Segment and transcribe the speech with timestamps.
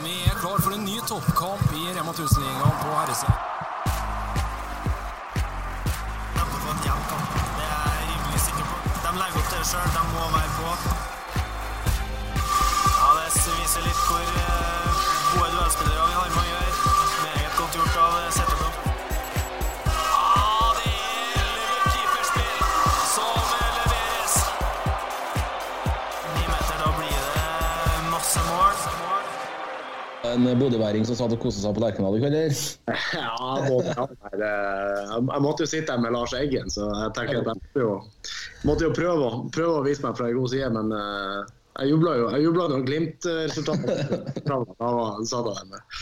[0.00, 3.34] Vi er klar for en ny toppkamp i Rema 1000-ligaen på herresida.
[6.36, 7.34] De må få en jevn kamp.
[7.58, 8.76] Det er jeg rimelig sikker på.
[9.04, 9.84] De legger opp til det.
[9.98, 10.68] De må være på.
[13.02, 16.61] Ja, Det viser litt hvor eh, gode duellspillere vi har med å gjøre.
[30.32, 32.60] En bodøværing som satt og koste seg på Lerkendal i kveld, eller?
[33.22, 34.06] Ja, både, ja
[35.12, 37.90] jeg, måtte jo sitte her med Lars Eggen, så jeg tenker at jeg måtte jo,
[38.68, 40.70] måtte jo prøve, prøve å vise meg fra en god side.
[40.76, 46.00] Men eh, jeg jubla jo jeg jubla når Glimt-resultatet satt sa det med.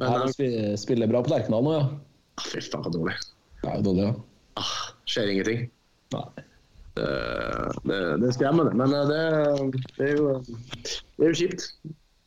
[0.00, 1.84] Men Ja, eh, de spiller bra på Lerkendal nå, ja.
[2.44, 3.18] fy faen, dårlig.
[3.62, 4.14] Det er jo dårlig, ja.
[4.60, 5.68] Ah, skjer ingenting.
[6.12, 6.26] Nei.
[6.92, 7.08] Det,
[7.88, 8.74] det, det er skremmende.
[8.76, 9.20] Men eh, det,
[9.96, 11.68] det, er jo, det er jo kjipt.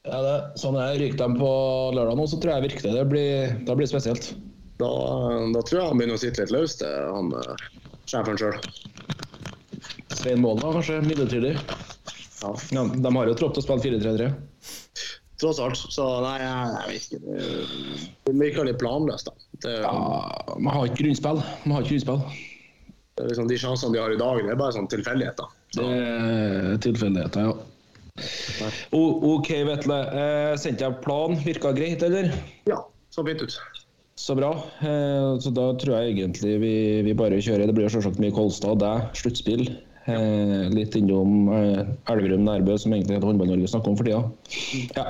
[0.05, 1.51] Ja, det, sånn er Ryker de på
[1.97, 4.31] lørdag nå, så tror jeg virkelig det blir, det blir spesielt.
[4.77, 4.89] Da,
[5.55, 7.65] da tror jeg han begynner å sitte litt løst, han eh,
[8.11, 8.57] sjefen sjøl.
[10.15, 11.55] Svein Målen da, kanskje midlertidig.
[12.43, 12.51] Ja.
[12.75, 14.29] Ja, de har jo tropp til å spille 4-3-3.
[15.41, 15.79] Tross alt.
[15.91, 17.21] Så nei, jeg, jeg vet ikke.
[17.25, 19.47] Det, det virker litt planløst, da.
[19.65, 19.95] Det, Ja,
[20.59, 21.41] man har ikke grunnspill.
[21.65, 22.21] Man har ikke grunnspill.
[23.15, 25.55] det er liksom de sjansene de har i dag, det er bare sånn tilfeldigheter.
[25.75, 27.55] Det er tilfeldigheter, ja.
[28.95, 29.97] O- OK, Vetle.
[30.15, 31.35] Eh, sendte jeg plan?
[31.43, 32.31] Virka greit, eller?
[32.69, 33.57] Ja, så fint ut.
[34.15, 34.53] Så bra.
[34.79, 37.67] Eh, så da tror jeg egentlig vi, vi bare kjører.
[37.67, 39.67] Det blir selvsagt mye Kolstad og deg, sluttspill.
[40.05, 44.21] Eh, litt innom eh, Elverum Nærbø, som egentlig heter Håndball-Norge snakker om for tida.
[44.95, 45.05] Ja.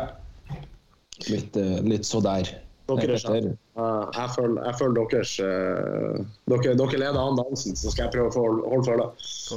[1.30, 2.56] Litt, eh, litt så der.
[2.86, 8.14] Dere, uh, jeg, følger, jeg føler deres dere, dere leder an dansen, så skal jeg
[8.14, 9.08] prøve å holde følge.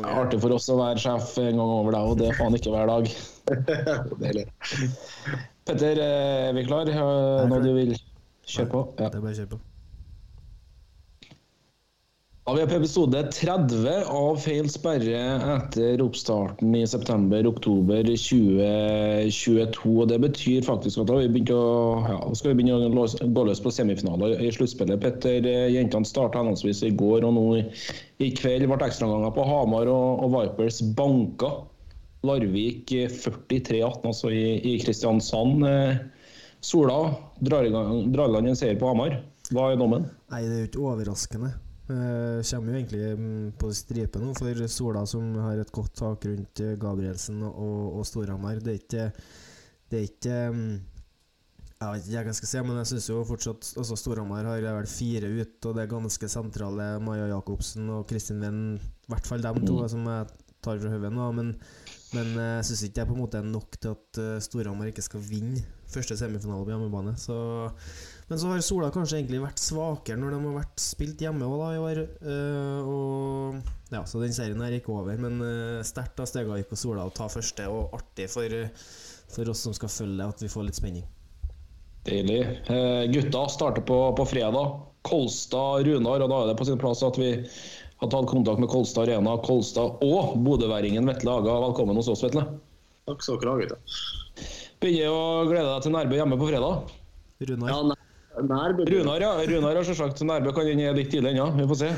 [0.01, 2.57] Det artig for oss å være sjef en gang over deg, og det er faen
[2.57, 3.11] ikke hver dag.
[4.23, 4.47] Deilig.
[5.69, 6.93] Petter, eh, er vi klar?
[7.49, 7.97] når du vil
[8.49, 8.85] kjøre på?
[8.99, 9.09] Ja.
[9.09, 9.65] Det er bare å kjøre på.
[12.49, 15.19] Da er vi på episode 30 av Feil sperre
[15.53, 19.91] etter oppstarten i september-oktober 2022.
[19.93, 21.67] og Det betyr faktisk at da vi å,
[22.09, 23.05] ja, skal vi begynne å
[23.37, 24.97] gå løs på semifinaler i sluttspillet.
[25.03, 27.67] Petter, eh, jentene starta henholdsvis i går og nå i,
[28.25, 28.65] i kveld.
[28.73, 31.53] Ble ekstraomganger på Hamar og, og Vipers banka.
[32.27, 35.67] Larvik eh, 43-18, altså i, i Kristiansand.
[35.69, 35.97] Eh,
[36.61, 39.21] Sola drar i land en seier på Hamar.
[39.55, 40.09] Hva er dommen?
[40.33, 41.55] Nei, det er jo ikke overraskende.
[41.89, 46.27] Eh, kommer jo egentlig mm, på stripe nå for Sola, som har et godt tak
[46.29, 48.61] rundt eh, Gabrielsen og, og Storhamar.
[48.61, 49.07] Det er ikke
[49.89, 50.75] Det er ikke mm,
[51.79, 54.67] Jeg vet ikke hva jeg skal si, men jeg syns jo fortsatt altså Storhamar har
[54.67, 58.61] vel fire ut, og det er ganske sentrale Maja Jacobsen og Kristin Venn.
[58.77, 60.29] I hvert fall dem to, som jeg
[60.61, 61.31] tar fra hodet nå.
[61.39, 61.55] Men,
[62.17, 64.89] men eh, jeg syns ikke det er på en måte nok til at eh, Storhamar
[64.89, 67.15] ikke skal vinne første semifinale på hjemmebane.
[67.21, 67.37] Så
[68.29, 71.69] men så har Sola kanskje egentlig vært svakere når de har vært spilt hjemme også,
[71.73, 72.01] i år.
[72.21, 75.17] Uh, og, ja, så den serien her gikk over.
[75.17, 78.53] Men uh, sterkt av Stegaik og Sola å ta første, og artig for,
[79.33, 81.09] for oss som skal følge det, at vi får litt spenning.
[82.09, 82.43] Deilig.
[83.13, 84.77] Gutta starter på, på fredag.
[85.09, 86.25] Kolstad, Runar.
[86.25, 87.33] Og da er det på sin plass at vi
[87.99, 91.57] har tatt kontakt med Kolstad Arena, Kolstad og bodøværingen Vetle Haga.
[91.67, 92.45] Velkommen hos oss, Vetle.
[93.09, 93.99] Takk skal dere ha, gutter.
[94.79, 96.95] Begynner å glede deg til Nærbø hjemme på fredag.
[97.49, 97.73] Runar?
[97.73, 97.99] Ja, nær,
[98.47, 99.33] nær, Runar, ja.
[99.51, 101.51] Runar har selvsagt Nærbø kan inn litt tidlig ennå.
[101.59, 101.93] Vi får se.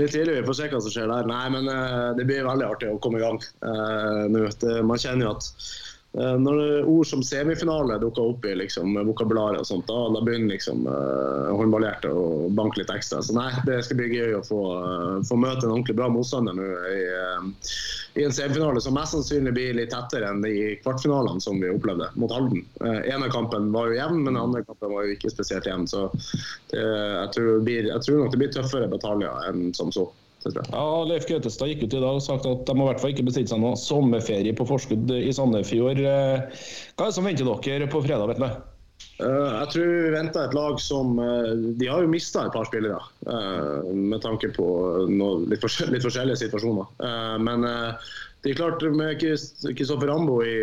[0.00, 1.28] Litt tidlig, vi får se hva som skjer der.
[1.30, 4.48] Nei, men eh, det blir veldig artig å komme i gang eh, nå.
[4.88, 5.50] Man kjenner jo at
[6.14, 10.54] når er ord som semifinale dukker opp i liksom, vokabularet, og sånt, da, da begynner
[10.54, 13.18] liksom uh, håndballhjertet å banke litt ekstra.
[13.24, 16.54] Så nei, det skal bli gøy å få, eh, få møte en ordentlig bra motstander
[16.54, 17.74] nå i, eh,
[18.20, 20.54] i en semifinale som mest sannsynlig blir litt tettere enn de
[20.84, 22.62] kvartfinalene som vi opplevde mot Halden.
[22.78, 25.88] Uh, ene kampen var jo jevn, men den andre kampen var jo ikke spesielt jevn.
[25.90, 26.06] Så
[26.70, 30.06] det, jeg, tror det blir, jeg tror nok det blir tøffere bataljer enn som så.
[30.44, 33.14] Ja, Leif Gautestad gikk ut i dag og sagt at de må i hvert fall
[33.14, 36.02] ikke bestille seg noe sommerferie på forskudd i Sandefjord.
[36.04, 36.62] Eh,
[36.94, 38.70] Hva er det som venter dere på fredag, vet du?
[39.14, 42.66] Uh, jeg tror vi venter et lag som uh, De har jo mista et par
[42.66, 42.98] spillere
[43.28, 44.66] uh, med tanke på
[45.06, 46.88] noe, litt, forskjell, litt forskjellige situasjoner.
[47.42, 50.56] Men det er klart med Kristoffer Rambo i,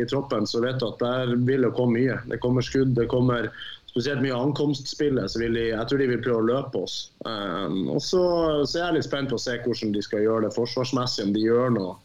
[0.00, 2.16] i troppen, så vet du at der vil det komme mye.
[2.32, 3.50] Det kommer skudd, det kommer
[3.92, 5.30] spesielt mye ankomstspillet.
[5.30, 6.96] så vil de, Jeg tror de vil prøve å løpe oss.
[7.24, 8.22] Um, og så,
[8.64, 11.36] så er jeg litt spent på å se hvordan de skal gjøre det forsvarsmessig, om
[11.36, 11.98] de gjør noe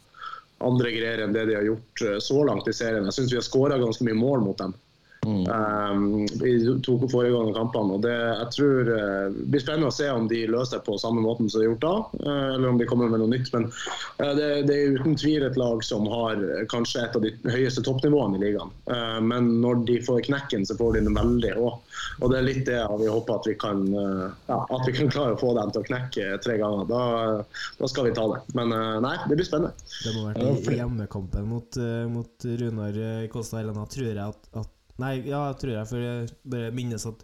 [0.64, 3.06] andre greier enn det de har gjort eh, så langt i serien.
[3.06, 4.74] Jeg syns vi har skåra ganske mye mål mot dem
[5.26, 7.96] um, i forrige to foregående kampene.
[7.96, 11.22] og det, jeg tror uh, blir spennende å se om de løser det på samme
[11.24, 11.94] måten som de har gjort da,
[12.24, 13.50] uh, eller om de kommer med noe nytt.
[13.54, 16.42] Men uh, det, det er uten tvil et lag som har
[16.72, 18.72] kanskje et av de høyeste toppnivåene i ligaen.
[18.90, 21.96] Eh, men når de får knekken, så får de den veldig òg.
[22.22, 25.36] Og det er litt det vi håper at vi kan ja, at vi kan klare
[25.36, 26.88] å få dem til å knekke tre ganger.
[26.90, 27.02] Da,
[27.78, 28.40] da skal vi ta det.
[28.58, 28.74] Men
[29.04, 29.74] nei, det blir spennende.
[30.04, 31.78] Det må være i hjemmekampen mot,
[32.14, 32.98] mot Runar
[33.32, 37.22] Kåstad Helena, tror jeg at, at Nei, ja, tror jeg, for jeg bare minnes at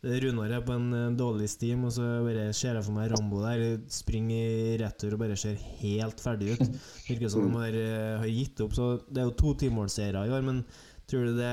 [0.00, 3.42] Runar er på en eh, dårlig steam, og så bare ser jeg for meg Rambo
[3.44, 6.78] der springer i retur og bare ser helt ferdig ut.
[7.10, 8.72] Virker som de har, eh, har gitt opp.
[8.76, 10.64] Så det er jo to timålseiere i år, men
[11.10, 11.52] tror du det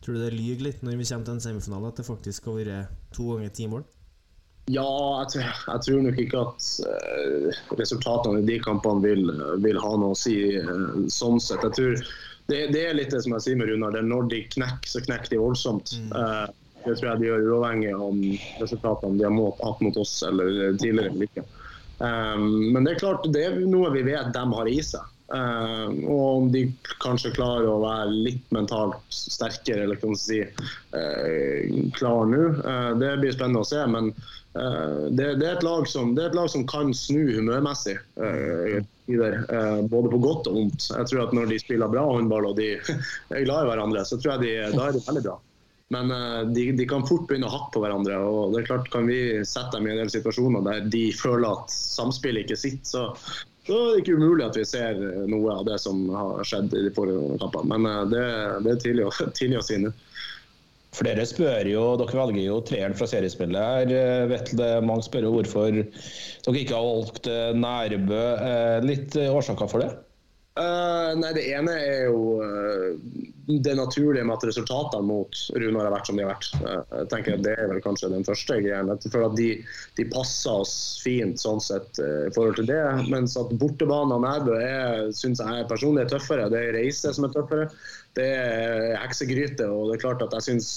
[0.00, 2.92] Tror det lyver litt når vi kommer til en semifinale, at det faktisk har vært
[3.12, 3.82] to ganger ti mål?
[4.70, 4.86] Ja,
[5.22, 9.32] jeg tror, jeg tror nok ikke at uh, resultatene i de kampene vil,
[9.64, 11.64] vil ha noe å si uh, sånn sett.
[11.66, 11.96] Jeg tror
[12.50, 13.98] det, det er litt det som jeg sier med Runar.
[14.02, 15.94] Når de knekker, så knekker de voldsomt.
[16.14, 16.46] Uh,
[16.84, 18.20] det tror jeg de gjør uavhengig om
[18.60, 21.12] resultatene de har hatt mot oss eller tidligere.
[21.12, 21.46] eller ikke.
[22.00, 25.16] Um, men det er klart, det er noe vi vet de har i seg.
[25.30, 26.64] Uh, og om de
[27.04, 31.60] kanskje klarer å være litt mentalt sterkere, eller kan man si uh,
[31.98, 33.84] klar nå, uh, det blir spennende å se.
[33.92, 34.10] Men
[34.52, 37.98] det, det, er som, det er et lag som kan snu humørmessig.
[38.18, 38.80] Uh,
[39.90, 40.88] både på godt og vondt.
[40.90, 42.72] Jeg tror at Når de spiller bra håndball og de
[43.34, 45.36] er glad i hverandre, så tror jeg de, da er de veldig bra.
[45.90, 46.12] Men
[46.54, 48.18] de, de, kan fort begynne å hakke på hverandre.
[48.22, 51.48] og det er klart Kan vi sette dem i en del situasjoner der de føler
[51.50, 53.02] at samspillet ikke sitter, så,
[53.66, 56.84] så er det ikke umulig at vi ser noe av det som har skjedd i
[56.86, 57.74] de forrige kampene.
[57.74, 58.22] Men det,
[58.64, 59.92] det, er tidlig å, tidlig å si nå.
[60.96, 64.26] Flere spør jo, Dere velger jo treeren fra seriespillet her.
[64.32, 67.28] Vetle, mange spør jo hvorfor dere ikke har valgt
[67.62, 68.22] Nærbø.
[68.88, 69.92] Litt årsaker for det?
[70.58, 72.96] Uh, nei, Det ene er jo uh,
[73.64, 76.48] det naturlige med at resultatene mot Runar har vært som de har vært.
[76.58, 78.90] Uh, jeg tenker at Det er vel kanskje den første greien.
[79.06, 79.48] For at de,
[79.96, 82.82] de passer oss fint sånn sett i forhold til det.
[83.12, 84.58] Mens at bortebanen av Nærbø
[85.16, 86.50] syns jeg personlig er tøffere.
[86.52, 87.70] Det er reise som er tøffere.
[88.18, 89.68] Det er heksegryte.
[89.68, 90.72] og det er klart at jeg synes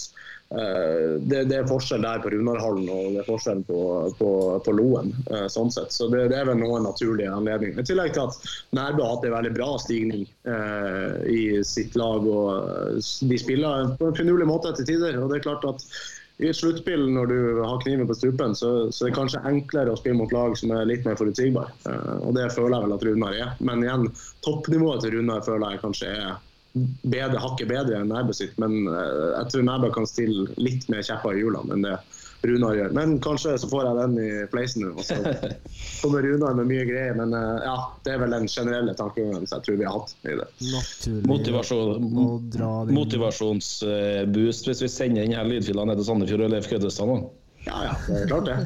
[0.53, 3.77] det, det, er forskjell der på Runarhallen og det er forskjell på,
[4.19, 4.27] på,
[4.62, 5.09] på Loen.
[5.50, 5.89] sånn sett.
[5.95, 7.80] Så det, det, er vel noen naturlige anledninger.
[7.81, 12.27] I tillegg til at Nærbø har hatt en veldig bra stigning uh, i sitt lag.
[12.30, 15.18] og De spiller på en finurlig måte til tider.
[15.18, 15.88] og det er klart at
[16.41, 19.94] i et sluttspill når du har kniven på strupen, så, så er det kanskje enklere
[19.94, 21.75] å spille mot lag som er litt mer forutsigbare.
[21.89, 23.51] Eh, og det føler jeg vel at Runar er.
[23.62, 24.07] Men igjen,
[24.45, 26.33] toppnivået til Runar føler jeg kanskje er
[26.73, 31.37] bedre, hakket bedre enn Nærbø sitt, men jeg tror Nærbø kan stille litt mer kjepper
[31.37, 31.97] i hjulene enn det
[32.43, 32.89] Runar gjør.
[32.91, 35.15] Men kanskje så får jeg den i fleisen nå, og så
[36.01, 37.15] kommer Runar med mye greier.
[37.15, 37.31] Men
[37.63, 40.49] ja, det er vel den generelle tankegangen jeg tror vi har hatt i det.
[41.29, 42.09] Motivasjon,
[42.91, 47.15] motivasjonsboost hvis vi sender denne lydfila ned til Sandefjord og Leif Køddestad
[47.63, 48.57] Ja, ja, det er klart det.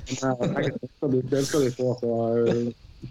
[1.29, 1.93] Det skal du få.
[2.01, 2.11] Så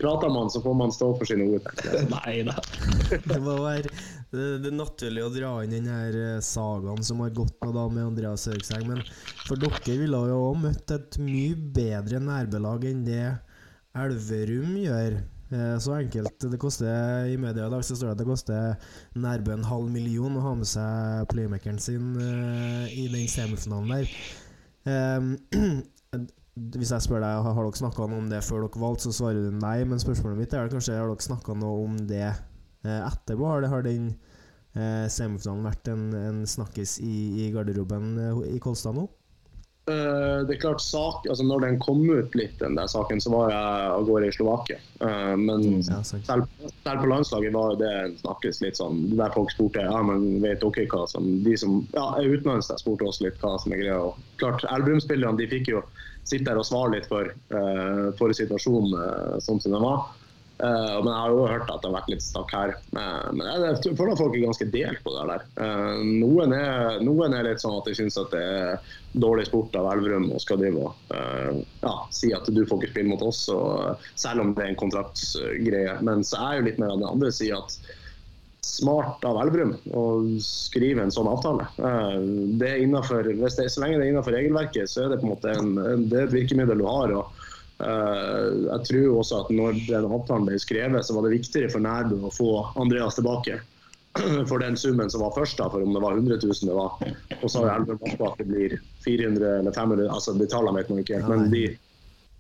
[0.01, 1.69] prater man, så får man stå for sine ord.
[2.11, 2.59] Nei da.
[3.31, 3.93] det må være
[4.33, 7.87] det, det, er naturlig å dra inn den her sagaen som har gått nå da
[7.93, 8.87] med Andreas Høgseng.
[8.91, 9.03] Men
[9.47, 13.25] for dere ville jo òg møtt et mye bedre nærbelag enn det
[13.97, 15.21] Elverum gjør.
[15.79, 16.43] Så enkelt.
[16.43, 19.93] Det koster I media i dag så står det at det koster Nærbø en halv
[19.95, 24.11] million å ha med seg playmakeren sin i den semifinalen der.
[26.57, 29.55] Hvis jeg spør deg har dere snakka om det før dere valgte, så svarer du
[29.61, 29.79] nei.
[29.87, 32.33] Men spørsmålet mitt er kanskje har dere snakka noe om det
[32.87, 33.47] etterpå?
[33.49, 34.09] Har, det, har den
[34.77, 39.09] eh, semifinalen vært en, en snakkis i, i garderoben eh, i Kolstad nå?
[39.87, 43.31] Uh, det er klart sak, altså Når den kom ut litt, den der saken, så
[43.31, 44.79] var jeg av gårde i Slovakia.
[44.99, 46.49] Uh, men ja, selv, selv,
[46.83, 51.05] på landslaget var det snakkes litt sånn der folk spurte ja, men vet dere hva
[51.07, 54.01] som De som ja, er utenlands, spurte oss litt hva som er greia.
[54.09, 55.87] Og klart, Elverum-spillerne de fikk jo
[56.27, 60.09] sitte der og svare litt for, uh, for situasjonen sånn som den var.
[60.57, 62.71] Uh, men jeg har jo hørt at det har vært litt snakk her.
[62.97, 65.45] Uh, men jeg, jeg føler at folk er ganske delt på det der.
[65.61, 69.77] Uh, noen, er, noen, er, litt sånn at de syns at det er dårlig sport
[69.77, 73.45] av Elverum og skal drive og ja, si at du får ikke spille mot oss,
[73.53, 76.01] og, selv om det er en kontraktsgreie.
[76.05, 77.79] Mens jeg er jo litt mer av den andre sida at
[78.67, 80.05] smart av Elverum å
[80.43, 81.69] skrive en sånn avtale.
[82.59, 85.35] Det er innenfor, det, så lenge det er innenfor regelverket, så er det på en
[85.37, 85.77] måte en,
[86.11, 87.15] det er et virkemiddel du har.
[87.21, 87.46] og
[87.77, 92.23] jeg tror også at når den avtalen ble skrevet, så var det viktigere for Nærbø
[92.25, 93.59] å få Andreas tilbake
[94.51, 96.97] for den summen som var først, da, for om det var 100 000 det var.
[97.43, 100.93] Og så har Elverum på at det blir 400 eller 500 altså de tallene vet
[100.93, 101.29] man ikke helt.
[101.29, 101.65] Men de,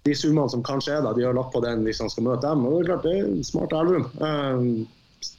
[0.08, 2.46] de summene som kanskje er da, de har lagt på den hvis han skal møte
[2.46, 2.64] dem.
[2.64, 4.08] Og det er klart det er smart Elverum.
[4.20, 4.86] Uh,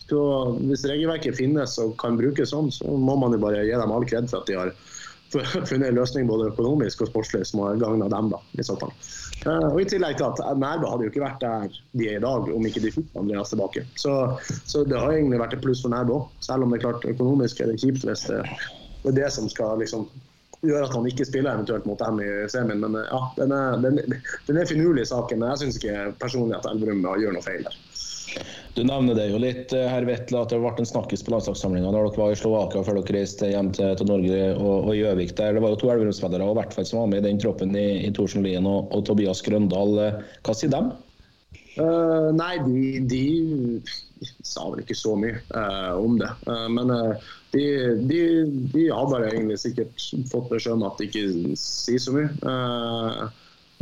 [0.08, 0.22] så
[0.62, 4.06] hvis regelverket finnes og kan brukes sånn, så må man jo bare gi dem all
[4.08, 4.74] kred for at de har
[5.32, 8.94] funnet en løsning både økonomisk og sportslig som har gagna dem, da, i så fall.
[9.46, 12.24] Uh, og I tillegg til at Nærbø hadde jo ikke vært der de er i
[12.24, 13.84] dag om ikke de fikk Andreas tilbake.
[14.00, 14.14] Så,
[14.66, 17.12] så det har egentlig vært et pluss for Nærbø òg, selv om det er klart
[17.12, 18.42] økonomisk er det kjipt hvis det,
[19.08, 20.08] er det som skal liksom
[20.66, 22.82] gjøre at han ikke spiller eventuelt mot dem i semien.
[22.82, 24.00] Men ja, den er, den,
[24.48, 25.42] den er finurlig saken.
[25.42, 27.78] Men jeg syns ikke personlig at Elverum gjør noe feil der.
[28.78, 31.90] Du nevner det jo litt, eh, herr Vetle, at det ble en snakkis på landslagssamlinga
[31.90, 35.34] da dere var i Slovakia før dere reiste hjem til, til Norge og Gjøvik.
[35.38, 35.58] der.
[35.58, 37.88] Det var jo to Elverumsspillere og hvert fall som var med i den troppen i,
[38.06, 39.98] i Thorsen Lien og, og, Tobias Grøndal.
[40.46, 40.94] Hva sier dem?
[41.78, 46.30] Uh, nei, de, de, sa vel ikke så mye uh, om det.
[46.50, 46.94] Uh, men
[47.54, 47.66] de,
[48.10, 48.22] de,
[48.74, 52.30] de, har bare egentlig sikkert fått beskjed om at de ikke sier så mye.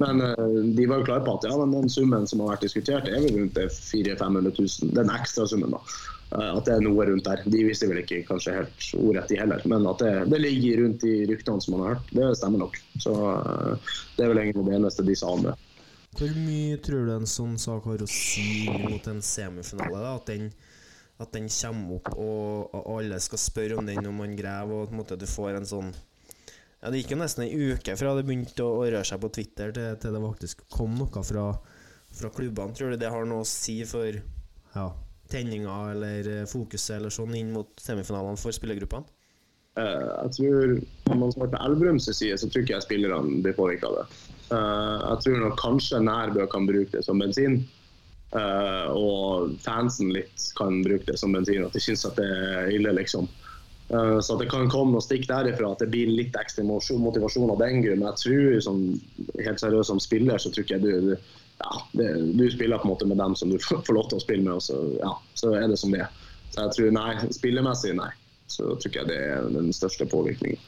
[0.02, 3.08] Men uh, de var jo klare på at ja, den summen som har vært diskutert,
[3.08, 4.92] er vel rundt 400 500 000.
[4.98, 5.82] Den ekstra summen, da.
[6.34, 7.44] Uh, at det er noe rundt der.
[7.48, 9.64] De visste vel ikke kanskje helt ordrett, de heller.
[9.72, 12.80] Men at det, det, ligger rundt de ryktene som man har hørt, det stemmer nok.
[13.00, 15.56] Så uh, det er vel egentlig det eneste de sa om det.
[16.16, 20.00] Hvor mye tror du en sånn sak har å si mot en semifinale?
[20.00, 20.50] da, at den
[21.16, 25.06] at den kommer opp, og, og alle skal spørre om den når man graver, og
[25.06, 25.94] at du får en sånn
[26.82, 29.74] ja, Det gikk jo nesten ei uke fra det begynte å, røre seg på Twitter,
[29.76, 31.48] til, til det faktisk kom noe fra,
[32.14, 32.76] fra, klubbene.
[32.78, 34.20] Tror du det har noe å si for
[34.76, 34.88] ja,
[35.32, 39.12] tenninga eller eh, fokuset eller sånn inn mot semifinalene for spillergruppene?
[39.76, 40.70] Uh, jeg tror
[41.10, 44.06] Når man snakker på Elverums side, så tror ikke jeg spillerne blir påvirka av det.
[44.54, 47.66] Uh, jeg tror nok kanskje Nærbø kan bruke det som bensin.
[48.36, 51.66] Uh, og fansen litt kan bruke det som bensin.
[51.68, 53.28] At de syns at det er ille, liksom.
[53.90, 57.62] Eh, så det kan komme noe stikk derifra at det blir litt ekstra motivasjon av
[57.62, 58.02] den grunn.
[58.02, 58.84] Men jeg tror som,
[59.38, 61.16] helt seriøst som spiller, så tror jeg du,
[61.62, 64.26] ja, det, du spiller på en måte med dem som du får lov til å
[64.26, 66.22] spille med, og så, ja, så er det som det er.
[66.52, 68.12] Så jeg tror nei, spillemessig nei.
[68.52, 70.62] Så tror jeg det er den største påvirkningen.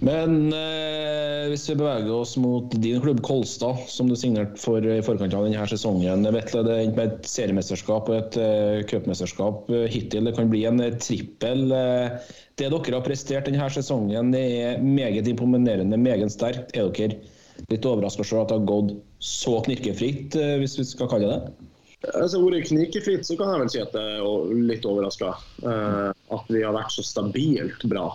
[0.00, 4.98] Men eh, hvis vi beveger oss mot din klubb Kolstad, som du signerte for i
[5.04, 6.26] forkant av denne sesongen.
[6.34, 10.26] Vetle, det endte med et seriemesterskap og et uh, cupmesterskap uh, hittil.
[10.28, 11.66] Det kan bli en uh, trippel.
[11.70, 16.72] Uh, det dere har prestert denne sesongen, er meget imponerende, meget sterkt.
[16.74, 17.20] Er dere
[17.68, 21.68] litt overraska over at det har gått så knirkefritt, hvis vi skal kalle det det?
[22.14, 25.34] Altså, ordet knirkefritt, så kan jeg vel si at jeg er litt overraska.
[25.66, 28.12] at vi har vært så stabilt bra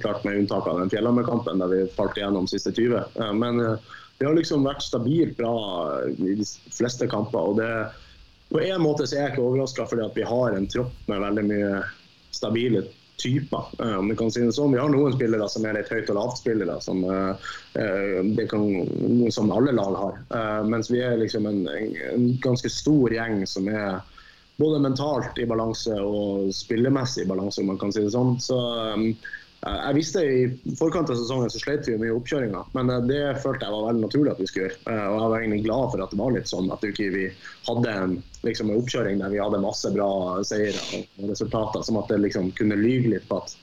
[0.00, 2.94] klart med unntak av den Fjellhammer-kampen der vi falt igjennom siste 20.
[2.94, 3.78] Uh, eh, men det
[4.18, 5.54] vi har liksom vært stabilt bra
[6.12, 6.46] i de
[6.76, 7.38] fleste kamper.
[7.38, 7.72] og det
[8.50, 11.44] På en måte så er jeg ikke overraska fordi vi har en tropp med veldig
[11.48, 11.82] mye
[12.30, 12.82] stabile
[13.20, 14.72] typer, om vi kan si det sånn.
[14.72, 17.02] Vi har noen spillere som er litt høyt- og lavt-spillere, som,
[19.36, 20.14] som, alle lag har.
[20.64, 24.00] mens vi er liksom en, en ganske stor gjeng som er
[24.60, 28.34] både mentalt i balanse og spillemessig i balanse, om man kan si det sånn.
[28.42, 29.06] Så um,
[29.60, 33.22] jeg visste I forkant av sesongen så slet vi mye i oppkjøringa, men uh, det
[33.44, 34.82] følte jeg var veldig naturlig at vi skulle gjøre.
[34.84, 37.24] Uh, og Jeg var egentlig glad for at det var litt sånn at vi ikke
[37.70, 38.14] hadde en,
[38.48, 40.12] liksom, en oppkjøring der vi hadde masse bra
[40.52, 43.56] seire og resultater, som at det liksom kunne lyge litt på at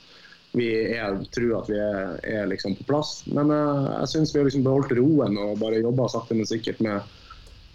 [0.56, 3.20] vi er, tror at vi er, er liksom på plass.
[3.30, 6.82] Men uh, jeg syns vi har liksom beholdt roen og bare jobba sakte, men sikkert
[6.82, 7.17] med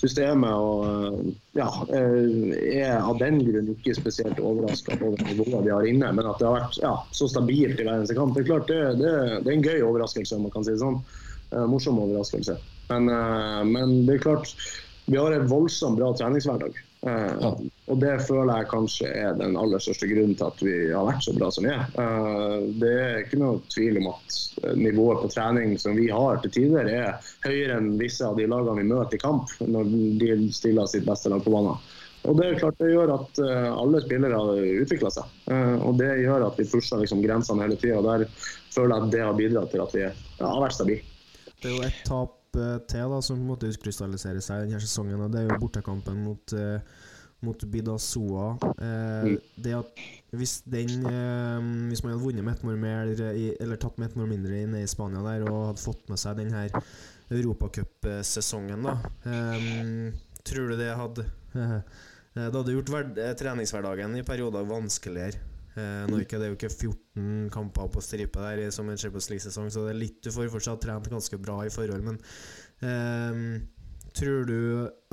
[0.04, 0.52] systemet.
[0.52, 5.90] og eh, ja, eh, er av den grunn ikke spesielt overraska over nivået de har
[5.90, 6.12] inne.
[6.12, 8.72] Men at det har vært ja, så stabilt i hver eneste kamp, det er klart
[8.72, 10.38] det, det, det, er en gøy overraskelse.
[10.38, 11.02] om man kan si det sånn.
[11.54, 12.58] En morsom overraskelse.
[12.90, 13.08] Men,
[13.70, 14.50] men det er klart,
[15.06, 16.80] vi har en voldsomt bra treningshverdag.
[17.08, 17.50] Eh, ja.
[17.92, 21.26] Og det føler jeg kanskje er den aller største grunnen til at vi har vært
[21.26, 21.82] så bra som vi er.
[22.00, 24.38] Eh, det er ikke noe tvil om at
[24.80, 28.80] nivået på trening som vi har til tider, er høyere enn visse av de lagene
[28.80, 29.92] vi møter i kamp, når
[30.22, 31.82] de stiller sitt beste lag på banen.
[32.24, 34.44] Og Det er klart det gjør at eh, alle spillere
[34.86, 35.34] utvikler seg.
[35.84, 38.00] Og det gjør at vi pusher liksom grensene hele tida.
[38.06, 38.24] Der
[38.72, 41.04] føler jeg at det har bidratt til at vi har vært stabile.
[41.60, 45.22] Det er jo et tap til da, som måte utkrystalliserer seg denne sesongen.
[45.22, 46.80] og Det er jo bortekampen mot, uh,
[47.46, 48.48] mot Bidasoa.
[48.80, 53.82] Uh, det at hvis, den, uh, hvis man hadde vunnet med ett mål mer, eller
[53.82, 56.68] tatt med ett mål mindre inn i Spania der, og hadde fått med seg denne
[57.34, 60.12] europacupsesongen, da um,
[60.44, 61.24] Tror du det hadde
[62.34, 62.90] Det hadde gjort
[63.40, 65.53] treningshverdagen i perioder vanskeligere?
[65.74, 69.72] Eh, Norge det er jo ikke 14 kamper på stripe der som en Champions League-sesong,
[69.74, 72.06] så det er litt du får fortsatt trent ganske bra i forhold.
[72.06, 72.20] Men
[72.86, 73.64] eh,
[74.14, 74.60] tror du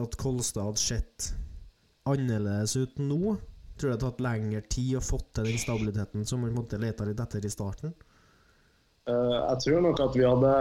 [0.05, 1.31] at Kolstad hadde sett
[2.11, 3.37] annerledes ut nå?
[3.81, 6.81] Tror du det hadde tatt lengre tid å få til den stabiliteten som man måtte
[6.81, 7.95] lete litt etter i starten?
[9.09, 10.55] Uh, jeg tror nok at vi hadde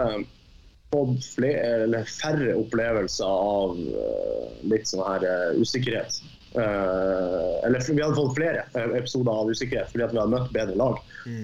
[0.90, 6.22] fått flere, færre opplevelser av uh, litt sånn her uh, usikkerhet.
[6.54, 10.78] Eh, eller vi hadde fått flere eh, episoder av usikkerhet fordi vi hadde møtt bedre
[10.78, 10.98] lag.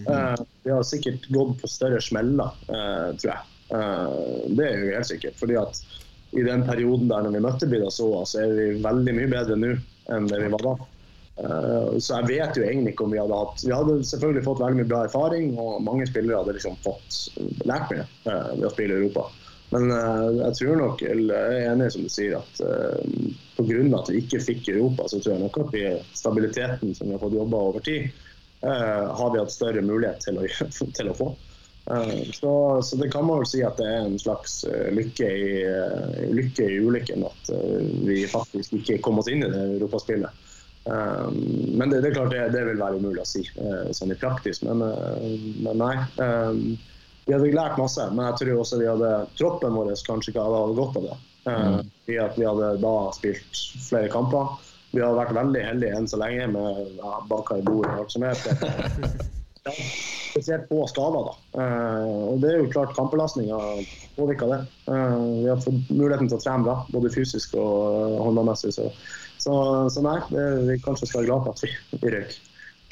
[0.09, 0.35] Uh,
[0.65, 3.53] vi har sikkert gått på større smeller, uh, tror jeg.
[4.57, 5.39] Det er jo helt sikkert.
[5.39, 5.81] fordi at
[6.35, 9.73] i den perioden der når vi møtte Bidasoa, så er vi veldig mye bedre nå
[10.15, 10.75] enn det vi var da.
[11.99, 14.79] Så jeg vet jo egentlig ikke om vi hadde hatt Vi hadde selvfølgelig fått veldig
[14.79, 17.19] mye bra erfaring, og mange spillere hadde liksom fått
[17.69, 19.27] lært mye ved å spille i Europa.
[19.73, 23.83] Men eh, jeg tror nok, eller jeg er enig som du sier, at uh, pga.
[23.99, 27.23] at vi ikke fikk Europa, så tror jeg nok at vi, stabiliteten som vi har
[27.25, 28.09] fått jobba over tid,
[28.63, 30.47] eh, har vi hatt større mulighet til å,
[31.01, 31.35] til å få.
[31.91, 35.31] Eh, så, så det kan man vel si at det er en slags eh, lykke
[35.31, 40.43] i, eh, lykke ulykken at eh, vi faktisk ikke kom oss inn i det europaspillet.
[40.91, 41.29] Eh,
[41.79, 44.19] men det, det er klart det, det vil være umulig å si eh, sånn i
[44.19, 45.33] praktisk, men, eh,
[45.63, 45.95] men nei.
[47.27, 50.47] Eh, vi hadde lært masse, men jeg tror også vi hadde troppen vår kanskje ikke
[50.47, 51.19] hadde godt av det.
[51.47, 51.91] Mm.
[52.11, 54.57] I at vi hadde da spilt flere kamper.
[54.91, 58.15] Vi hadde vært veldig heldige enn så lenge med ja, baka i bordet og alt
[58.15, 58.41] som er.
[60.31, 61.63] Spesielt på skader, da.
[61.63, 63.59] Eh, og det er jo klart kampbelastninga
[64.17, 64.59] påvirker det.
[64.93, 68.53] Eh, vi har fått muligheten til å trene bra, både fysisk og uh.
[68.57, 68.91] Så,
[69.43, 69.55] så,
[69.93, 72.37] så nei, det, vi kanskje skal være glad for at vi, vi røyk.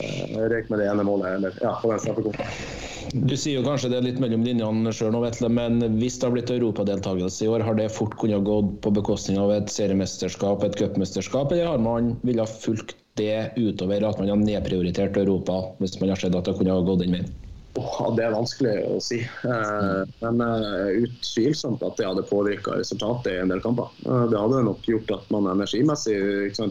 [0.02, 2.90] Røyk med det ene målet, eller ja, på den straffekonkurransen.
[3.14, 6.26] Du sier jo kanskje det er litt mellom linjene sjøl nå, Vetle, men hvis det
[6.26, 10.64] har blitt europadeltakelse i år, har det fort kunnet gått på bekostning av et seriemesterskap,
[10.66, 15.94] et cupmesterskap, eller har man villet fulgt det utover at man har nedprioritert Europa, hvis
[16.00, 17.30] man har sett at det kunne ha gått den veien?
[17.74, 19.18] Åh, det er vanskelig å si.
[19.24, 23.90] Eh, men eh, utvilsomt at det hadde påvirka resultatet i en del kamper.
[24.06, 26.18] Eh, det hadde nok gjort at man energimessig,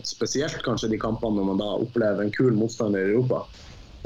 [0.08, 3.44] spesielt kanskje de kampene når man da opplever en kul motstander i Europa,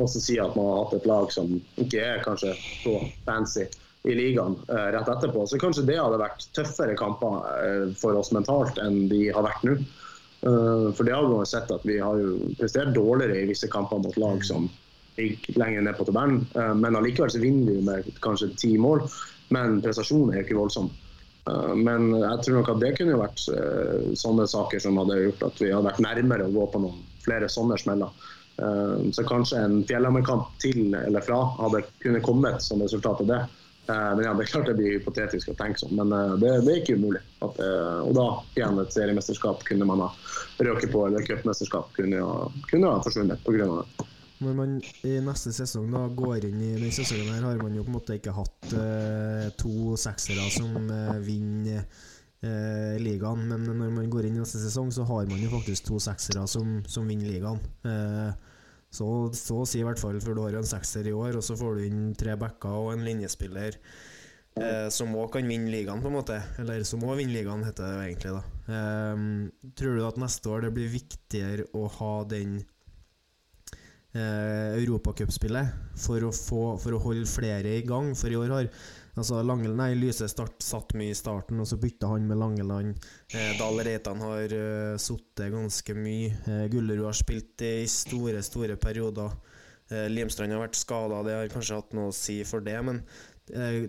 [0.01, 2.97] også si at man har hatt et lag som ikke er kanskje så
[3.29, 3.67] fancy
[4.07, 5.45] i ligaen eh, rett etterpå.
[5.47, 9.65] Så kanskje det hadde vært tøffere kamper eh, for oss mentalt enn de har vært
[9.67, 9.77] nå.
[9.77, 12.21] Eh, for det har vi sett at vi har
[12.59, 14.69] prestert dårligere i visse kamper mot lag som
[15.17, 16.45] ligger lenger ned på tabellen.
[16.55, 19.03] Eh, Men allikevel så vinner vi med kanskje ti mål,
[19.49, 20.89] men prestasjonen er ikke voldsom.
[21.49, 25.21] Eh, Men jeg tror nok at det kunne jo vært eh, sånne saker som hadde
[25.25, 28.33] gjort at vi hadde vært nærmere å gå på noen flere sånne smeller.
[29.13, 33.37] Så kanskje en Fjellhammer-kamp til eller fra hadde kunne kommet som resultat av det.
[33.85, 36.09] Men ja, det er klart det blir hypotetisk å tenke sånn, men
[36.41, 37.21] det, det er ikke umulig.
[37.45, 37.61] At,
[38.01, 38.25] og da
[38.57, 40.09] igjen et seriemesterskap kunne man ha
[40.57, 42.23] røket på, eller cupmesterskap kunne,
[42.71, 43.69] kunne ha forsvunnet pga.
[43.77, 44.07] det.
[44.37, 44.75] Når man
[45.07, 47.95] i neste sesong da går inn i denne sesongen, her har man jo på en
[47.97, 53.47] måte ikke hatt eh, to seksere som eh, vinner eh, ligaen.
[53.49, 56.45] Men når man går inn i neste sesong, så har man jo faktisk to seksere
[56.51, 57.63] som, som vinner ligaen.
[57.89, 58.29] Eh,
[58.93, 61.57] så, så si i hvert fall, for du har en sekser i år, og så
[61.57, 63.81] får du inn tre backer og en linjespiller.
[64.57, 66.37] Eh, som òg kan vinne ligaen, på en måte.
[66.61, 68.37] Eller som òg vinner ligaen, heter det egentlig.
[68.37, 69.27] da eh,
[69.81, 72.59] Tror du at neste år det blir viktigere å ha den
[74.17, 78.13] eh, europacupspillet for, å for å holde flere i gang.
[78.17, 78.69] For i år har
[79.17, 83.07] altså Langeland nei, Lyse start, satt mye i starten, og så bytta han med Langeland.
[83.33, 86.33] Eh, Dahl Reitan har eh, sittet ganske mye.
[86.45, 89.37] Eh, Gullerud har spilt i store, store perioder.
[89.89, 93.01] Eh, Limstrand har vært skada, det har kanskje hatt noe å si for det, men
[93.53, 93.85] eh,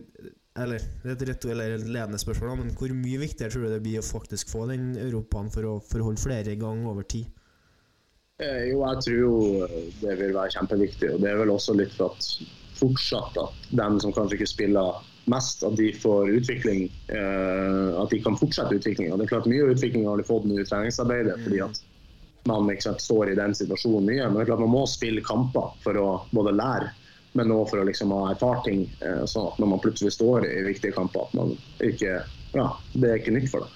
[0.58, 4.06] eller, er et eller ledende spørsmål, men hvor mye viktigere tror du det blir å
[4.06, 7.28] faktisk få den europaen for å, for å holde flere i gang over tid?
[8.38, 9.34] Eh, Jo, jeg tror jo
[10.02, 11.12] det vil være kjempeviktig.
[11.14, 12.28] og Det er vel også litt for at
[12.78, 16.84] fortsatt at dem som kanskje ikke spiller mest, at de får utvikling.
[17.10, 19.16] eh, At de kan fortsette utviklinga.
[19.18, 21.82] Det er klart Mye utvikling har de fått nå i treningsarbeidet fordi at
[22.46, 24.24] man ikke sant, står i den situasjonen mye.
[24.30, 26.92] Men det er klart man må spille kamper for å både lære,
[27.34, 28.86] men òg for å liksom ha erfart ting.
[29.02, 32.22] eh, Sånn at når man plutselig står i viktige kamper, at man ikke
[32.54, 33.68] Ja, det er ikke nytt for deg.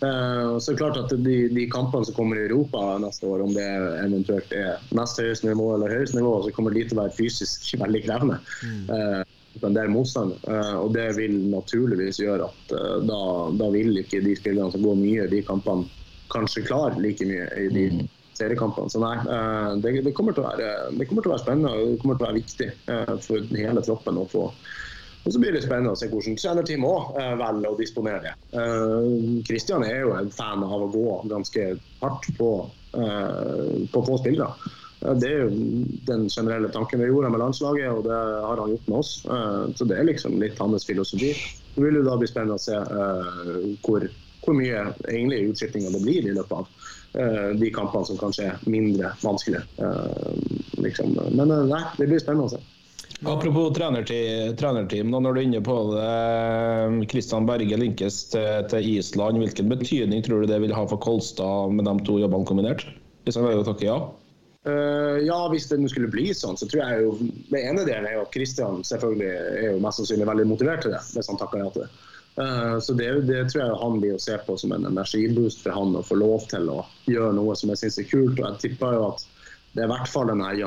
[0.00, 3.44] Eh, så er det klart at de, de kampene som kommer i Europa neste år,
[3.44, 3.66] om det
[4.04, 7.68] eventuelt er nest høyeste nivå eller høyeste nivå, så kommer de til å være fysisk
[7.84, 8.40] veldig krevende.
[8.64, 8.86] Mm.
[8.88, 10.36] Uh, en del motstand.
[10.46, 13.20] Uh, og det vil naturligvis gjøre at eh, da,
[13.60, 15.88] da vil ikke de spillerne som går mye i de kampene,
[16.30, 17.86] kanskje klare like mye i de
[18.40, 18.90] seriekampene.
[18.92, 21.98] Så nei, eh, det, det, kommer være, det kommer til å være spennende og det
[22.02, 24.46] kommer til å være viktig eh, for hele troppen å få
[25.24, 28.34] og så blir det spennende å se hvordan trenerteamet òg uh, velger å disponere det.
[29.48, 31.66] Kristian er jo en fan av å gå ganske
[32.00, 32.52] hardt på,
[32.96, 34.76] uh, på få spillere.
[35.20, 35.52] Det er jo
[36.08, 39.12] den generelle tanken vi gjorde med landslaget, og det har han gjort med oss.
[39.80, 41.30] Så det er liksom litt hans filosofi.
[41.72, 42.76] Det vil jo da bli spennende å se
[43.86, 44.04] hvor,
[44.44, 49.14] hvor mye egentlig utskiftinga det blir i løpet av de kampene som kanskje er mindre
[49.24, 49.64] vanskelige.
[50.84, 51.16] Liksom.
[51.32, 52.60] Men nei, det blir spennende å se.
[53.28, 57.08] Apropos trenerteam, trenerteam når du er inne på det.
[57.12, 59.42] Kristian Berge linkes til, til Island.
[59.42, 62.86] Hvilken betydning tror du det vil ha for Kolstad med de to jobbene kombinert?
[63.26, 63.98] Hvis han velger å takke ja?
[64.68, 67.12] Uh, ja, hvis det nå skulle bli sånn, så tror jeg jo
[67.48, 70.92] Det ene delen er jo at Kristian selvfølgelig er jo mest sannsynlig veldig motivert til
[70.92, 71.90] det, hvis han takker ja til det.
[72.40, 75.76] Uh, så det, det tror jeg han blir å se på som en energiboost for
[75.76, 76.78] han å få lov til å
[77.08, 78.40] gjøre noe som jeg syns er kult.
[78.40, 79.26] Og jeg tipper jo at
[79.74, 80.60] det er i hvert fall denne her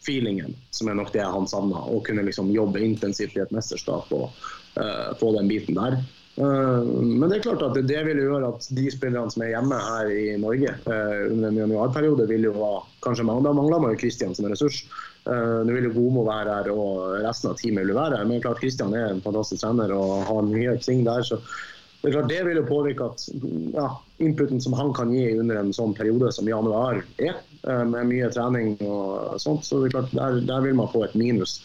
[0.00, 1.78] januar-feelingen som er nok det han savna.
[1.78, 4.30] Å kunne liksom jobbe intensivt i et mesterskap og
[4.78, 6.02] uh, få den biten der.
[6.38, 9.76] Uh, men det er klart at det, vil gjøre at de spillerne som er hjemme
[9.76, 13.98] her i Norge uh, under en januarperiode, vil jo ha kanskje Da mangler man jo
[14.00, 14.84] Kristian som en ressurs.
[15.26, 18.28] Uh, nå vil jo Gomo være her, og resten av teamet vil jo være her.
[18.28, 21.22] Men klart Kristian er en fantastisk trener og har mye ting der.
[21.22, 21.40] så
[22.00, 23.26] det er klart det vil jo påvirke at
[23.74, 23.88] ja,
[24.24, 28.78] inputen som han kan gi under en sånn periode som januar er, med mye trening
[28.86, 31.58] og sånt, så det er klart der, der vil man få et minus.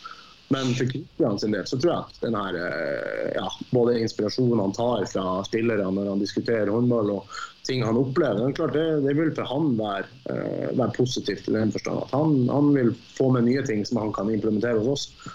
[0.53, 4.75] Men for Kristian sin del så tror jeg at den eh, ja, både inspirasjonen han
[4.77, 9.15] tar fra spillere når han diskuterer håndball og ting han opplever, er klart det, det
[9.17, 13.31] vil for han være, uh, være positivt i den forstand at han, han, vil få
[13.33, 15.31] med nye ting som han kan implementere hos oss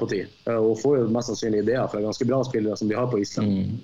[0.00, 0.32] på tid.
[0.48, 3.20] Uh, og får jo mest sannsynlig ideer fra ganske bra spillere som de har på
[3.22, 3.78] Island mm.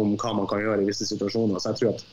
[0.00, 1.60] om hva man kan gjøre i visse situasjoner.
[1.60, 2.06] Så jeg tror at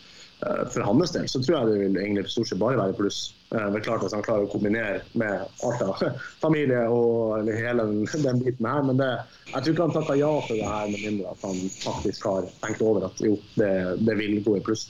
[0.45, 3.19] Eh, for hans del så tror jeg det vil egentlig stort sett bare være pluss.
[3.53, 6.01] Eh, er klart at han klarer å kombinere med alt av
[6.43, 8.83] familie og hele den, den biten her.
[8.87, 9.11] Men det,
[9.53, 12.51] jeg tror ikke han takker ja til det her med mindre at han faktisk har
[12.65, 13.71] tenkt over at jo, det,
[14.03, 14.89] det vil gå i pluss.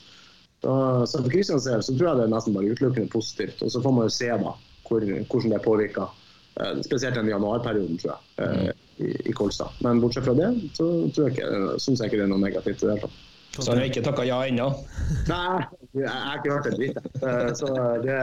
[0.64, 0.74] Så,
[1.12, 3.64] så for Kristians del så tror jeg det er nesten bare utelukkende positivt.
[3.66, 6.20] Og så får man jo se da hvor, hvordan det påvirker.
[6.56, 9.74] Eh, spesielt den januarperioden, tror jeg, i, i Kolstad.
[9.82, 12.84] Men bortsett fra det så tror jeg ikke, syns jeg ikke det er noe negativt
[12.84, 13.22] i det hele tatt.
[13.54, 14.68] Så han har ikke takka ja ennå?
[15.30, 15.66] Nei,
[15.98, 17.02] jeg har ikke hørt en dritt.
[17.22, 17.74] Eh, så
[18.06, 18.20] det,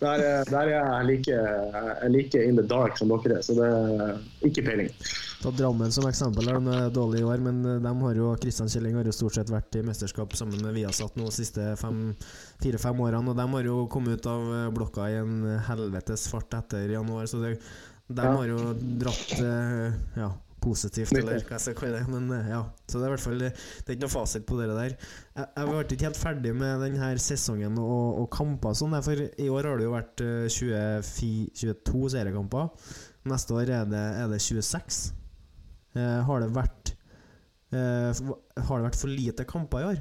[0.00, 1.40] der, der er jeg like,
[2.12, 4.92] like, in the dark som dere er, så det er ikke peiling.
[5.40, 6.50] Ta Drammen som eksempel.
[6.50, 9.52] De er dårlige i år, men de har jo Kristian Kjelling har jo stort sett
[9.52, 13.32] vært i mesterskap sammen med Viasat nå de siste fire-fem årene.
[13.32, 17.40] Og de har jo kommet ut av blokka i en helvetes fart etter januar, så
[17.40, 17.54] det,
[18.10, 20.28] de har jo dratt eh, ja,
[20.60, 22.10] positivt, eller hva jeg skal kalle det.
[22.10, 24.58] Men eh, ja, så det er i hvert fall Det er ikke noe fasit på
[24.58, 24.96] det der.
[24.96, 29.48] Jeg, jeg ble ikke helt ferdig med denne sesongen og, og kamper sånn, for i
[29.52, 30.26] år har det jo vært
[30.58, 32.92] 24, eh, 22 seriekamper.
[33.30, 35.19] Neste år er det, er det 26.
[35.98, 36.92] Eh, har det vært
[37.74, 40.00] eh, Har det vært for lite kamper i år?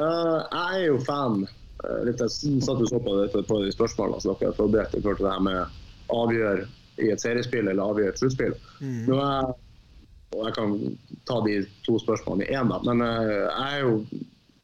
[0.00, 1.42] Uh, jeg er jo fan.
[1.84, 4.96] Uh, litt, jeg satt og så på det på de spørsmålene som dere har forberedt
[4.96, 6.62] i til det her med avgjør
[7.04, 8.56] i et seriespill eller avgjøre et sluttspill.
[8.80, 9.02] Mm.
[9.10, 9.50] Nå er
[10.30, 10.74] og Jeg kan
[11.26, 12.78] ta de to spørsmålene i én, da.
[12.86, 13.94] Men uh, jeg er jo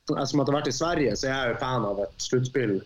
[0.07, 2.77] jeg som har vært i Sverige, så er jeg jo fan av et sluttspill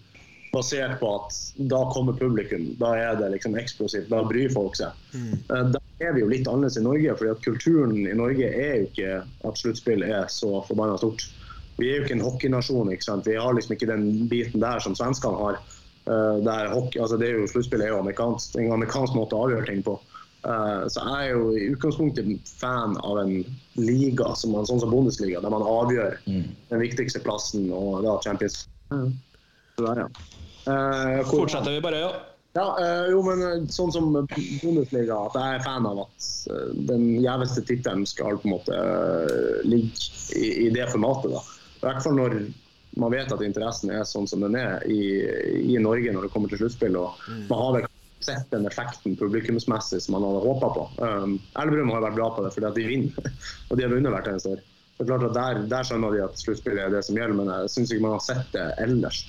[0.52, 1.36] basert på at
[1.70, 2.70] da kommer publikum.
[2.80, 4.10] Da er det liksom eksplosivt.
[4.10, 4.96] Da bryr folk seg.
[5.14, 5.34] Mm.
[5.50, 8.80] Uh, da er vi jo litt annerledes i Norge, fordi at kulturen i Norge er
[8.80, 11.28] jo ikke at sluttspill er så forbanna stort.
[11.80, 12.92] Vi er jo ikke en hockeynasjon.
[12.92, 13.28] ikke sant?
[13.28, 15.60] Vi har liksom ikke den biten der som svenskene har.
[16.08, 19.46] Uh, der hockey, altså det er jo Sluttspill er jo amerikansk, en amerikansk måte å
[19.46, 19.98] avgjøre ting på.
[20.40, 23.34] Uh, så jeg er jo i utgangspunktet fan av en
[23.76, 26.46] liga som man, sånn som Bundesliga, der man avgjør mm.
[26.72, 28.64] den viktigste plassen og da Champions.
[28.90, 29.12] Mm.
[29.86, 30.08] Der, ja.
[30.66, 32.10] uh, Fortsetter vi bare, ja.
[32.50, 32.66] Ja,
[33.06, 36.30] jo, men sånn som Bundesliga, at jeg er fan av at
[36.88, 38.80] den gjeveste tittelen skal på en måte
[39.62, 41.30] ligge i, i det formatet.
[41.30, 41.44] da.
[41.78, 42.34] I hvert fall når
[42.98, 45.22] man vet at interessen er sånn som den er i,
[45.62, 46.98] i Norge når det kommer til sluttspill.
[46.98, 47.44] og mm.
[47.52, 47.88] Man har vel
[48.24, 50.86] sett den effekten publikumsmessig som man hadde håpa på.
[50.98, 53.30] Um, Elverum har vært bra på det fordi at de vinner,
[53.68, 54.64] og de har vunnet hvert eneste år.
[54.98, 57.52] Det er klart at Der, der skjønner de at sluttspillet er det som gjelder, men
[57.54, 59.22] jeg syns ikke man har sett det ellers.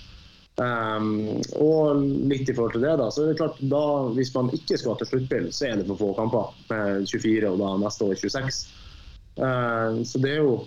[0.61, 4.51] Um, og litt i forhold til det, da, så er det klart da, hvis man
[4.53, 6.51] ikke skal til sluttspill, så er det for få kamper.
[6.69, 8.59] Med 24 og da neste år 26.
[9.39, 10.59] Uh, så det er jo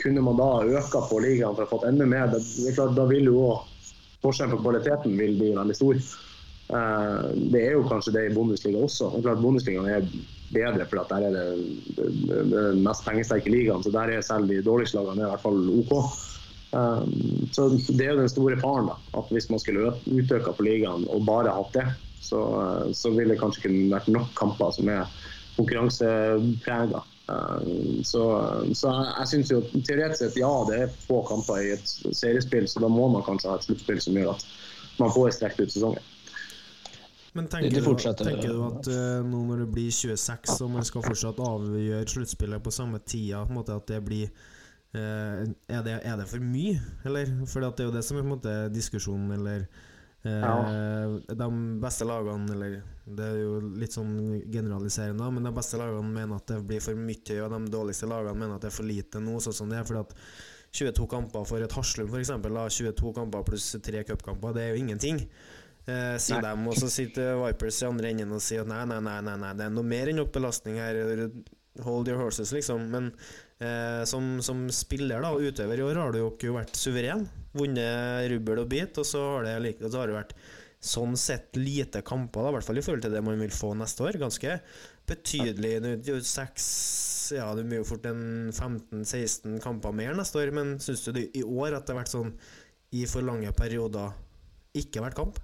[0.00, 3.04] kunne man da øka på ligaen for å fått enda mer, det, er klart, da
[3.10, 3.44] vil jo
[4.24, 6.00] forskjellen på kvaliteten vil bli veldig stor.
[6.70, 9.12] Uh, det er jo kanskje det i Bundesliga også.
[9.12, 10.10] Det er klart Bundesligaen er
[10.50, 12.08] bedre, for der er det
[12.50, 13.84] den mest pengesterke ligaen.
[13.86, 15.94] Så der er selv de dårligste lagene i hvert fall OK.
[16.70, 18.90] Um, så Det er jo den store faren.
[18.92, 21.86] da, at Hvis man skulle utøka på ligaen og bare hatt det,
[22.20, 22.40] så,
[22.94, 25.08] så ville det kanskje ikke vært nok kamper som er
[25.56, 27.02] konkurranseprega.
[27.30, 28.22] Eh, så,
[28.74, 32.82] så jeg syns jo teoretisk sett ja, det er få kamper i et seriespill, så
[32.84, 34.46] da må man kanskje ha et sluttspill som gjør at
[35.00, 36.08] man får strekt ut sesongen.
[37.32, 41.04] Men tenker du, tenker du, at uh, nå når det blir 26 og man skal
[41.04, 44.49] fortsatt avgjøre sluttspillet på samme tida, på en måte at det blir uh,
[44.98, 47.30] er, det, er, det, for mye, eller?
[47.46, 49.68] For det er jo det som er på en måte diskusjonen, eller
[50.22, 50.72] ja.
[50.72, 51.48] Eh, de
[51.80, 54.12] beste lagene, eller det er jo litt sånn
[54.52, 58.36] generaliserende, men de beste lagene mener at det blir for mye, og de dårligste lagene
[58.36, 59.86] mener at det er for lite nå, sånn som det er.
[59.88, 60.12] Fordi at
[60.76, 62.34] 22 kamper for et Haslum, f.eks.
[62.36, 65.24] 22 kamper pluss tre cupkamper, det er jo ingenting.
[65.88, 69.00] Eh, si dem, og så sitter Vipers i andre enden og sier at nei, nei,
[69.02, 71.00] nei, nei, nei det er noe mer enn nok belastning her.
[71.78, 72.88] Hold your horses, liksom.
[72.90, 73.10] Men
[73.62, 77.26] eh, som, som spiller da, og utøver i år har du jo ikke vært suveren.
[77.56, 80.34] Vunnet rubbel og bit, og så har det, like, så har det vært
[80.80, 83.74] sånn sett lite kamper, da, i hvert fall i forhold til det man vil få
[83.78, 84.18] neste år.
[84.22, 84.56] Ganske
[85.10, 85.76] betydelig.
[86.26, 86.66] Seks
[87.36, 91.28] Ja, det blir jo fort en 15-16 kamper mer neste år, men syns du det
[91.38, 92.32] i år at det har vært sånn
[92.96, 94.16] i for lange perioder
[94.74, 95.38] ikke vært kamp?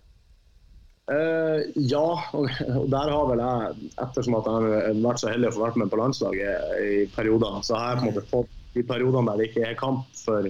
[1.06, 2.48] Eh, ja, og
[2.90, 5.90] der har vel jeg, ettersom at jeg har vært så heldig å få vært med
[5.92, 9.50] på landslaget i perioder, så har jeg på en måte fått de periodene der det
[9.50, 10.48] ikke er kamp for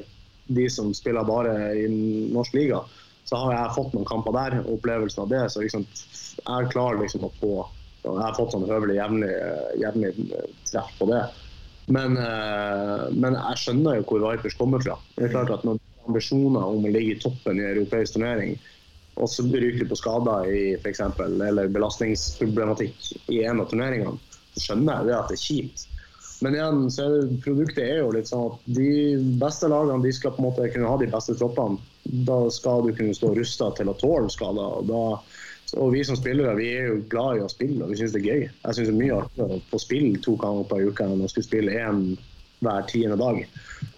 [0.57, 1.89] de som spiller bare i
[2.33, 2.81] norsk liga,
[3.27, 5.43] så har jeg fått noen kamper der, opplevelsen av det.
[5.53, 5.85] Så liksom,
[6.39, 7.57] jeg klarer liksom å få
[8.07, 9.33] Jeg har fått sånn høvelig jevnlig,
[9.83, 10.11] jevnlig
[10.69, 11.25] treff på det.
[11.91, 14.95] Men, uh, men jeg skjønner jo hvor Vipers kommer fra.
[15.17, 18.55] Det er klart at Når ambisjoner om å ligge i toppen i europeisk turnering,
[19.17, 24.19] og så ryker du på skader i eksempel, eller belastningsproblematikk i en av turneringene,
[24.55, 25.87] så skjønner jeg det at det er kjipt.
[26.45, 28.91] Men igjen, så er det, produktet er jo litt sånn at de
[29.41, 31.81] beste lagene de skal på en måte kunne ha de beste troppene.
[32.29, 34.75] Da skal du kunne stå rusta til å tåle skader.
[34.81, 38.01] Og, da, og vi som spillere vi er jo glad i å spille, og vi
[38.03, 38.45] syns det er gøy.
[38.53, 41.33] Jeg syns det er mye artigere å få spille to ganger på uka enn å
[41.33, 42.05] skulle spille én
[42.65, 43.41] hver tiende dag.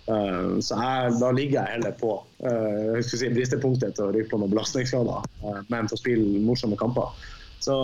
[0.09, 4.13] Eh, så jeg, da ligger jeg heller på uh, jeg skal si bristepunktet til å
[4.15, 7.13] ryke på noen belastningsskader, Men men å spille morsomme kamper.
[7.61, 7.75] Så,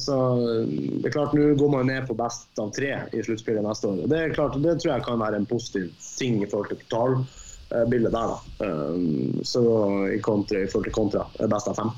[0.00, 3.90] så det er klart, nå går man ned på best av tre i sluttspillet neste
[3.90, 4.06] år.
[4.10, 8.16] Det er klart, det tror jeg kan være en positiv ting i forhold til totalbildet
[8.16, 8.32] der.
[8.32, 8.70] da.
[9.46, 9.62] Så
[10.08, 11.92] i, kontra, i forhold til kontra best av fem.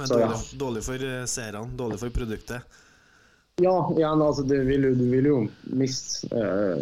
[0.00, 0.30] Men Så, ja.
[0.30, 2.80] dårlig, dårlig for eh, seerne, dårlig for produktet.
[3.62, 5.36] ja, igjen, altså, det vil jo, du vil jo
[5.78, 6.26] miste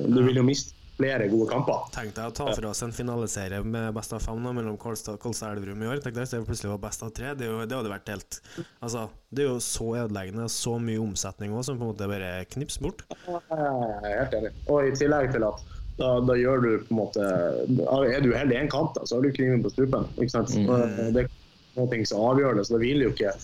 [0.07, 1.89] Du vil jo miste flere gode kamper.
[1.95, 5.19] Tenk deg å ta for oss en finaleserie med best av fem da, mellom Kolstad
[5.19, 6.03] og Elverum i år.
[6.05, 7.35] Tenk deg hvis det plutselig var best av tre.
[7.39, 8.41] Det, jo, det hadde vært helt
[8.83, 12.11] Altså, det er jo så ødeleggende, og så mye omsetning òg, som på en måte
[12.11, 13.05] bare knips bort.
[13.27, 14.53] Helt enig.
[14.69, 15.65] Og i tillegg til at
[15.99, 19.19] da, da gjør du på en måte Er du heldig i én kamp, da, så
[19.19, 20.07] har du kniven på strupen.
[20.17, 20.55] Ikke sant?
[20.57, 20.71] Mm.
[21.15, 21.35] Det er
[21.77, 23.35] noe ting som avgjør det, så det vil jo ikke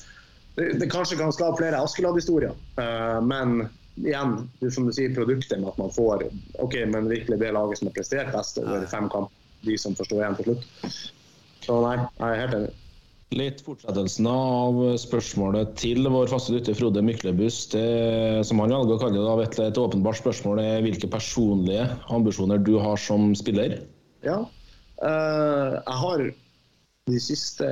[0.59, 3.69] Det, det kanskje kan skape flere Askeladd-historier, eh, men
[4.05, 4.35] igjen,
[4.71, 6.27] som du sier, produktet med at man får
[6.63, 9.33] OK, men virkelig det laget som har prestert best over fem kamp,
[9.67, 10.93] de som forstår igjen til slutt.
[11.65, 12.77] Så nei, jeg er helt enig.
[13.37, 17.75] Litt fortsettelsen av spørsmålet til vår faste lytter Frode Myklebust.
[17.77, 21.85] Det, som han velger å kalle det, du, et åpenbart spørsmål er hvilke personlige
[22.15, 23.83] ambisjoner du har som spiller?
[24.25, 24.41] Ja.
[25.05, 26.25] uh, jeg har
[27.09, 27.69] de siste,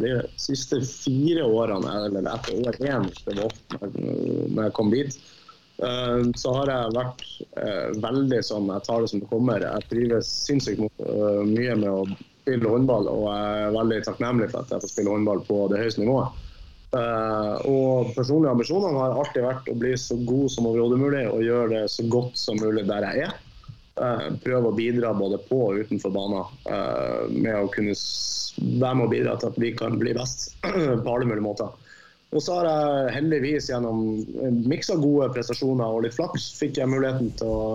[0.00, 5.18] det, siste fire årene, eller etter år én, når jeg kom dit,
[5.82, 7.24] eh, så har jeg vært
[7.62, 9.64] eh, veldig sånn Jeg tar det som det kommer.
[9.64, 14.62] Jeg trives sinnssykt eh, mye med å spille håndball, og jeg er veldig takknemlig for
[14.62, 16.44] at jeg får spille håndball på det høyeste nivået.
[17.68, 21.66] Og personlige ambisjoner har alltid vært å bli så god som overhodet mulig og gjøre
[21.74, 23.34] det så godt som mulig der jeg er.
[23.98, 27.94] Eh, prøve å bidra både på og utenfor banen eh, med å kunne
[28.78, 30.50] være med og bidra til at vi kan bli best
[31.04, 31.72] på alle mulige måter.
[32.36, 34.02] Og så har jeg heldigvis gjennom
[34.44, 37.70] en miks av gode prestasjoner og litt flaks fikk jeg muligheten til å,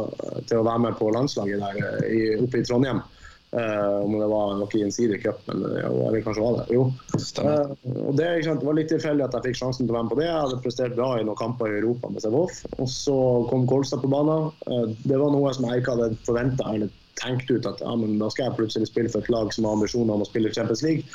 [0.45, 3.01] til å være med på landslaget der eh, oppe i Trondheim.
[3.53, 6.73] Eh, om det var noe Gjensidig Cup, men ja, eller kanskje var det.
[6.73, 6.87] Jo.
[7.43, 7.73] Eh,
[8.07, 10.13] og det, sant, det var litt tilfeldig at jeg fikk sjansen til å være med
[10.15, 10.25] på det.
[10.25, 12.57] Jeg hadde prestert bra i noen kamper i Europa med Sevov.
[12.79, 13.17] Og så
[13.51, 14.49] kom Kolstad på banen.
[14.65, 18.17] Uh, det var noe som jeg ikke hadde forventa eller tenkt ut at ja, men
[18.17, 20.81] da skal jeg plutselig spille for et lag som har ambisjoner om å spille Champions
[20.81, 21.05] League.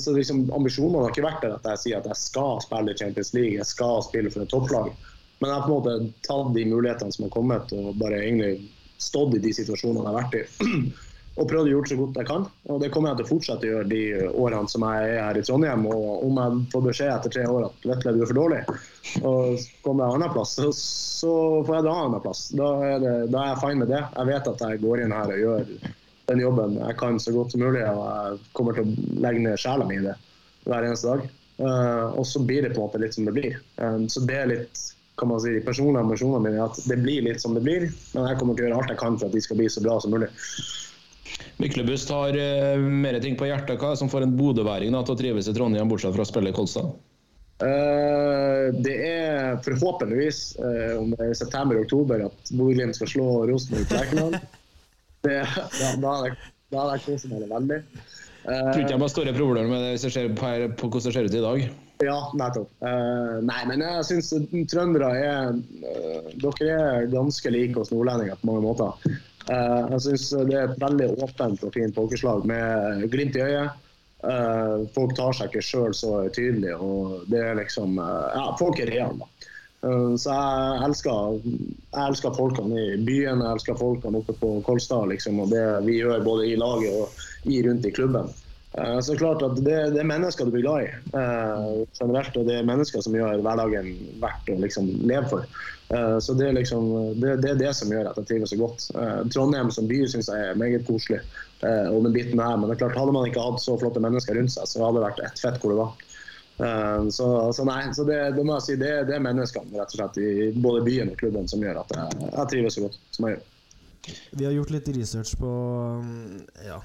[0.00, 3.30] Så liksom, ambisjonene har ikke vært der at jeg sier at jeg skal spille Champions
[3.36, 4.88] League, jeg skal spille for et topplag.
[5.38, 8.64] Men jeg har på en måte tatt de mulighetene som har kommet, og bare egentlig
[9.04, 10.72] stått i de situasjonene jeg har vært i.
[11.34, 12.44] og prøvd å gjøre så godt jeg kan.
[12.70, 15.40] Og det kommer jeg til å fortsette å gjøre de årene som jeg er her
[15.40, 15.86] i Trondheim.
[15.90, 18.60] Og om jeg får beskjed etter tre år at Vetle, du er for dårlig,
[19.26, 21.34] og kommer jeg annenplass, så, så
[21.66, 22.46] får jeg dra annenplass.
[22.54, 24.02] Da, er da er jeg fine med det.
[24.06, 25.68] Jeg vet at jeg går inn her og gjør
[26.24, 29.60] den jobben jeg kan så godt som mulig, og jeg kommer til å legge ned
[29.60, 30.14] sjela mi i det
[30.64, 31.26] hver eneste dag.
[31.54, 33.58] Uh, og så blir det på en måte litt som det blir.
[33.78, 34.80] Um, så det er litt
[35.18, 37.84] kan man si, de personlige ambisjonene mine at det blir litt som det blir,
[38.16, 39.82] men jeg kommer til å gjøre alt jeg kan for at de skal bli så
[39.84, 40.26] bra som mulig.
[41.62, 43.78] Myklebust har uh, mer ting på hjertet.
[43.80, 46.28] Hva er det som får en bodøværing til å trives i Trondheim, bortsett fra å
[46.28, 46.90] spille i Kolstad?
[47.62, 53.88] Uh, det er forhåpentligvis, uh, om det er i september-oktober, at Bodø-Glimt skal slå Rosenborg
[53.90, 54.38] på Lerkendal.
[55.24, 55.40] Det-
[56.02, 57.78] Da hadde jeg- kost meg veldig.
[58.44, 60.88] Jeg tror ikke jeg har store problemer med det hvis jeg ser på, her, på
[60.90, 61.62] hvordan det ser ut i dag.
[62.04, 62.68] Ja, nettopp.
[62.84, 64.32] Uh, nei, men jeg syns
[64.68, 69.14] trøndere er uh, Dere er ganske like oss nordlendinger på mange måter.
[69.52, 73.80] Eh, jeg syns det er et veldig åpent og fint pokerslag med glimt i øyet.
[74.24, 78.80] Eh, folk tar seg ikke sjøl så tydelig, og det er liksom eh, Ja, folk
[78.80, 79.50] er reale, da.
[79.84, 85.10] Så jeg elsker, jeg elsker folkene i byen, jeg elsker folkene oppe på Kolstad.
[85.10, 88.30] Liksom, og det vi gjør både i laget og i rundt i klubben.
[89.04, 90.88] Så klart at det, det er mennesker du blir glad i
[91.20, 93.92] eh, generelt, og det er mennesker som gjør hverdagen
[94.24, 95.44] verdt å liksom leve for.
[95.94, 96.88] Eh, Så det er, liksom,
[97.20, 98.86] det, det er det som gjør at jeg trives så godt.
[98.98, 101.20] Eh, Trondheim som by syns jeg er meget koselig,
[101.62, 104.02] eh, og den biten her, men det er klart hadde man ikke hatt så flotte
[104.02, 105.94] mennesker rundt seg, så hadde det vært ett fett hvor det var.
[107.10, 109.96] Så, så nei, så det, det må jeg si, det, det er menneskene rett og
[109.98, 113.26] slett i både byen og klubben som gjør at jeg, jeg trives så godt som
[113.26, 113.48] jeg gjør.
[114.38, 115.50] Vi har gjort litt research på
[116.06, 116.78] mm, Ja,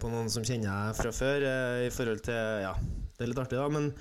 [0.00, 1.44] på noen som kjenner jeg fra før,
[1.84, 2.72] i forhold til Ja,
[3.18, 3.92] det er litt artig, da, men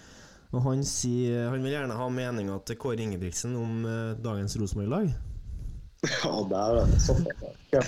[0.51, 5.11] og han, sier, han vil gjerne ha meninga til Kåre Ingebrigtsen om eh, dagens Rosenborg-lag.
[6.01, 7.43] Ja, det Såpass.
[7.71, 7.83] er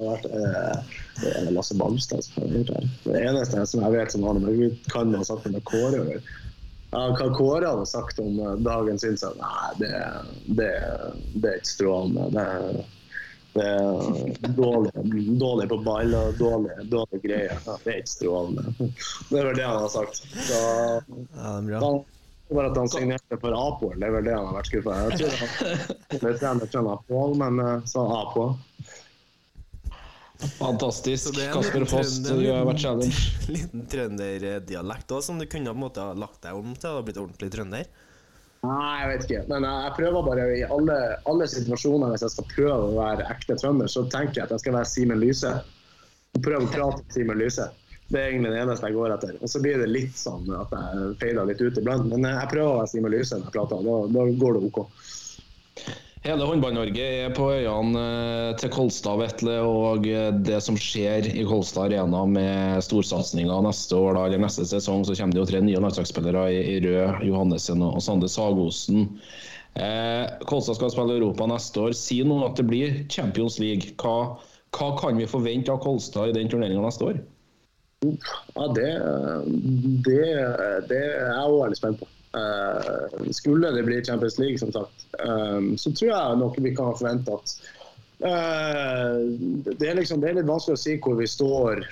[0.00, 2.86] vært eh, Det er Lasse Balstad som har gjort det.
[3.04, 6.22] Det eneste som jeg vet som har noe med kan ha sagt om Kåre.
[6.90, 9.92] Ja, hva Kåre hadde sagt om eh, dagens innsats, nei, det,
[10.58, 10.70] det,
[11.36, 12.30] det er ikke strålende.
[12.34, 12.80] Det er
[13.54, 14.92] dårlig,
[15.40, 17.58] dårlig på ball og dårlig, dårlig greie.
[17.66, 18.74] Ja, det er ikke strålende.
[18.78, 20.22] Det er vel det han har sagt.
[20.22, 20.62] Så,
[21.34, 21.80] Ja, det er bra.
[21.86, 22.00] han,
[22.50, 25.18] bare at han signerte for Apo, det er vel det han har vært skuffa over.
[25.20, 28.54] Jeg tror han er trener for Apol, men sa så Apol.
[30.56, 31.34] Fantastisk.
[31.36, 33.24] Det er Kasper Foss, du har vært challenge.
[33.54, 37.02] Liten trønderdialekt òg, som du kunne på en måte ha lagt deg om til å
[37.04, 37.90] blitt ordentlig trønder.
[38.60, 39.42] Nei, jeg vet ikke.
[39.48, 40.96] Men jeg, prøver bare i alle,
[41.30, 44.64] alle situasjoner hvis jeg skal prøve å være ekte trønder, så tenker jeg at jeg
[44.64, 45.52] skal være Simen Lyse.
[46.44, 47.70] Prøve å prate med Simen Lyse.
[48.10, 49.38] Det er egentlig det eneste jeg går etter.
[49.40, 52.08] Og så blir det litt sånn at jeg feiler litt ut iblant.
[52.10, 54.80] Men jeg prøver å være Simen Lyse når jeg prater, da, da går det OK.
[56.20, 61.46] Hele Håndball-Norge er på øynene eh, til Kolstad, Vetle, og eh, det som skjer i
[61.48, 65.62] Kolstad Arena med storsatsinga neste år, da, eller neste sesong, så kommer det jo tre
[65.64, 69.08] nye landslagsspillere i, Rød, Johannessen og Sande Sagosen.
[69.80, 71.96] Eh, Kolstad skal spille Europa neste år.
[71.96, 73.96] Si nå at det blir Champions League.
[73.96, 74.36] Hva,
[74.76, 77.24] hva kan vi forvente av Kolstad i den turneringa neste år?
[78.04, 78.90] Ja, det,
[80.04, 80.24] det,
[80.92, 82.12] det er jeg òg veldig spent på.
[82.34, 86.94] Eh, skulle det bli Champions League, som sagt, eh, så tror jeg nok vi kan
[86.94, 87.54] forvente at
[88.22, 89.16] eh,
[89.74, 91.82] det, er liksom, det er litt vanskelig å si hvor vi står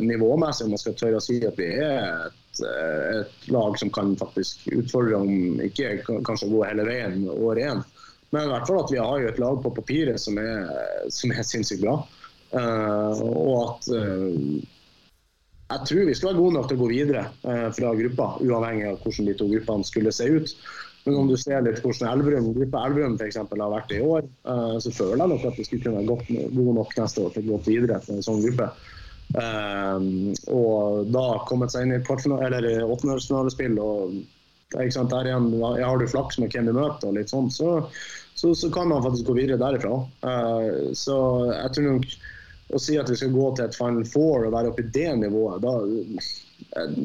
[0.00, 4.14] nivåmessig, om man skal tørre å si at vi er et, et lag som kan
[4.18, 7.82] faktisk utfordre, om ikke kanskje gå hele veien år én.
[8.34, 10.72] Men i hvert fall at vi har jo et lag på papiret som er,
[11.12, 12.00] som er sinnssykt bra.
[12.56, 13.90] Og at
[15.66, 18.90] jeg tror vi skal være gode nok til å gå videre eh, fra gruppa, uavhengig
[18.90, 20.52] av hvordan de to gruppene skulle se ut.
[21.06, 23.38] Men om du ser litt hvordan Elverum, gruppa Elverum f.eks.
[23.38, 26.76] har vært i år, eh, så føler jeg nok at vi skulle kunne være gode
[26.78, 28.70] nok neste år til å gå videre til en sånn gruppe.
[29.42, 30.06] Eh,
[30.54, 34.16] og da kommet seg inn i åttendedelsfinalespill og
[34.74, 37.76] ikke sant, der igjen har du flaks med hvem du møter, og litt sånn, så,
[38.34, 39.98] så, så kan man faktisk gå videre derifra.
[40.26, 41.18] Eh, så
[41.52, 42.18] jeg tror nok
[42.74, 45.10] å si at vi skal gå til et Final Four og være oppe i det
[45.20, 45.74] nivået, da,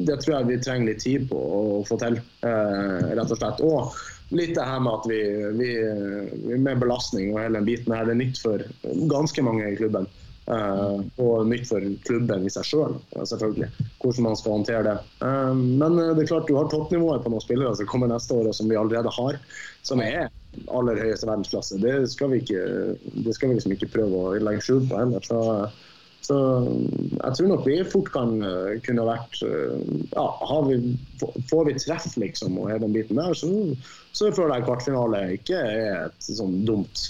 [0.08, 3.62] det tror jeg vi trenger litt tid på å få til, eh, rett og slett.
[3.62, 5.20] Og litt det her med at vi,
[5.60, 5.70] vi,
[6.56, 8.64] med belastning og hele den biten her, det er nytt for
[9.12, 10.08] ganske mange i klubben.
[10.50, 13.68] Eh, og nytt for klubben i seg sjøl, selv, selvfølgelig.
[14.02, 14.96] Hvordan man skal håndtere det.
[15.22, 18.50] Uh, men det er klart du har toppnivået på noen spillere som kommer neste år,
[18.50, 19.38] og som vi allerede har,
[19.86, 20.26] som er
[20.74, 21.78] aller høyeste verdensklasse.
[21.82, 22.66] Det skal vi ikke,
[23.24, 25.24] det skal vi liksom ikke prøve å legge skjul på heller.
[25.24, 25.38] Så,
[26.26, 29.78] så jeg tror nok vi fort kan eh, kunne vært eh,
[30.12, 30.26] ja,
[30.68, 30.78] vi,
[31.50, 33.50] Får vi treff, liksom, og hele den biten der, så,
[34.10, 37.08] så føler jeg kvartfinale ikke er et sånn dumt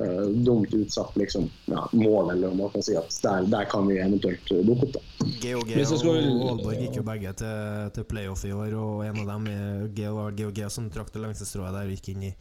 [0.00, 3.86] eh, dumt utsatt liksom, ja, mål, eller om man kan si at der, der kan
[3.88, 4.96] vi eventuelt eh, dukke opp.
[4.96, 5.02] da.
[5.44, 9.48] GOG og Aalborg gikk jo begge til, til playoff i år, og en av dem
[9.52, 12.34] er GOG, GOG som trakk det lengste strået der og gikk inn i,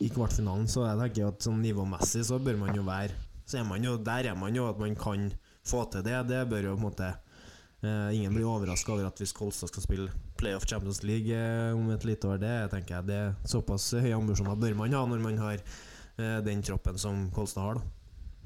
[0.00, 0.68] i kvartfinalen.
[0.70, 3.96] Så jeg tenker at sånn nivåmessig så bør man jo være Så er man jo
[3.98, 5.32] Der er man jo at man kan
[5.66, 6.22] få til det.
[6.30, 7.10] Det bør jo på en måte
[7.80, 11.86] Uh, Ingen blir overraska over at hvis Kolstad skal spille playoff Champions League uh, om
[11.94, 15.22] et lite år, det tenker jeg det er såpass høye ambisjoner bør man ha når
[15.24, 15.62] man har
[16.46, 17.96] den troppen som Kolstad har, da.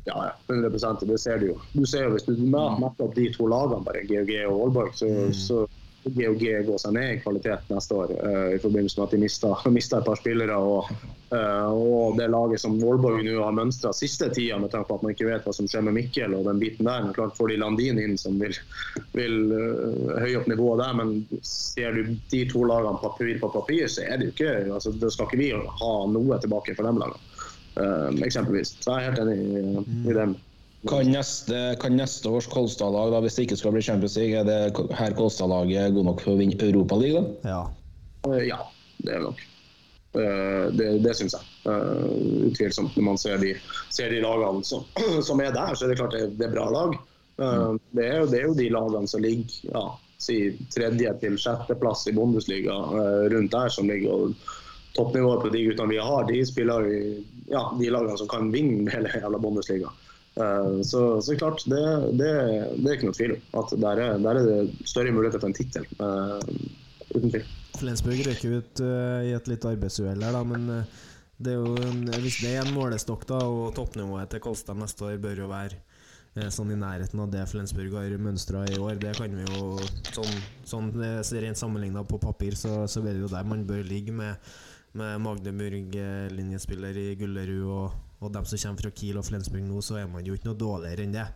[0.04, 1.60] Ja, ja, 100 og det ser du jo.
[1.72, 5.08] Du ser jo Hvis du matter opp de to lagene, bare GOG og Aalborg, så,
[5.32, 5.64] så
[6.04, 9.52] GOG går seg ned i kvalitet neste år uh, i forbindelse med at de mista,
[9.78, 10.58] mista et par spillere.
[10.60, 10.90] Og,
[11.32, 15.06] uh, og det laget som Aalborg nå har mønstra siste tida, med tanke på at
[15.06, 17.06] man ikke vet hva som skjer med Mikkel og den biten der.
[17.06, 18.52] Men klart får de Landin inn som vil,
[19.16, 21.14] vil uh, høye opp nivået der, men
[21.48, 25.08] ser du de to lagene papir på papir, så er det jo ikke altså, Da
[25.12, 27.33] skal ikke vi ha noe tilbake for dem lagene.
[27.76, 28.74] Eh, eksempelvis.
[28.84, 30.34] Så jeg er helt enig i, i dem.
[30.84, 34.44] Kan neste, kan neste års Kolstad-lag, da, hvis det ikke skal bli Champions League, er
[34.44, 37.30] det her Kolstad-laget god nok for å vinne Europaligaen?
[37.48, 37.62] Ja.
[38.28, 38.58] Eh, Ja,
[39.00, 39.40] det er det nok.
[40.20, 41.48] Eh, Det, det syns jeg.
[41.72, 42.94] Eh, Utvilsomt.
[42.96, 43.54] Når man ser de,
[43.90, 44.84] ser de lagene som,
[45.28, 46.98] som er der, så er det klart det, det er bra lag.
[47.40, 49.86] Eh, Det er jo, det er jo de lagene som ligger ja,
[50.20, 50.36] si
[50.72, 52.76] tredje til sjetteplass i Bundesliga
[53.32, 54.36] rundt der, som ligger og
[54.94, 57.00] toppnivået på de guttene vi har, de spiller i
[57.50, 59.92] ja, de lagene som kan vinne hele jævla Bundesliga.
[60.36, 61.82] Eh, Så, så klart, det,
[62.20, 62.30] det,
[62.78, 65.50] det er ikke noe tvil om at der er, der er det større muligheter for
[65.50, 65.86] en tittel.
[65.98, 66.40] Uh,
[67.14, 67.50] Uten tvil.
[67.78, 70.86] Flensburg røyker ut uh, i et litt arbeidsuhell her, da, men
[71.42, 75.42] det en, hvis det er en målestokk, da, og toppnivået til Kolstad neste år bør
[75.42, 75.80] jo være
[76.38, 79.74] eh, sånn i nærheten av det Flensburg har mønstra i år, det kan vi jo
[80.14, 84.38] Sånn, sånn rent sammenligna på papir, så, så det jo der man bør ligge med,
[84.98, 89.64] med Magdeburg, eh, linjespiller i Gullerud, og, og dem som kommer fra Kiel og Flensburg
[89.66, 91.28] nå, så er man jo ikke noe dårligere enn det.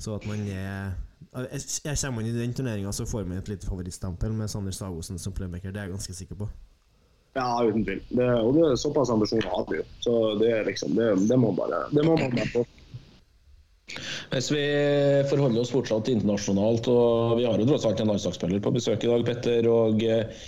[0.00, 0.92] Så at man er
[1.32, 5.18] jeg, Kommer man i den turneringa, så får man et lite favorittstempel med Sander Sagosen
[5.18, 6.48] som playmaker, det er jeg ganske sikker på.
[7.34, 8.02] Ja, uten tvil.
[8.12, 9.84] Det, og det er såpass ambisjoner har vi jo.
[10.04, 12.64] Så det er liksom, det, det må bare det må man bare få.
[14.32, 14.64] Hvis vi
[15.28, 19.10] forholder oss fortsatt internasjonalt, og vi har jo tross alt en landslagsspiller på besøk i
[19.10, 19.68] dag, Petter.
[19.68, 20.44] og eh,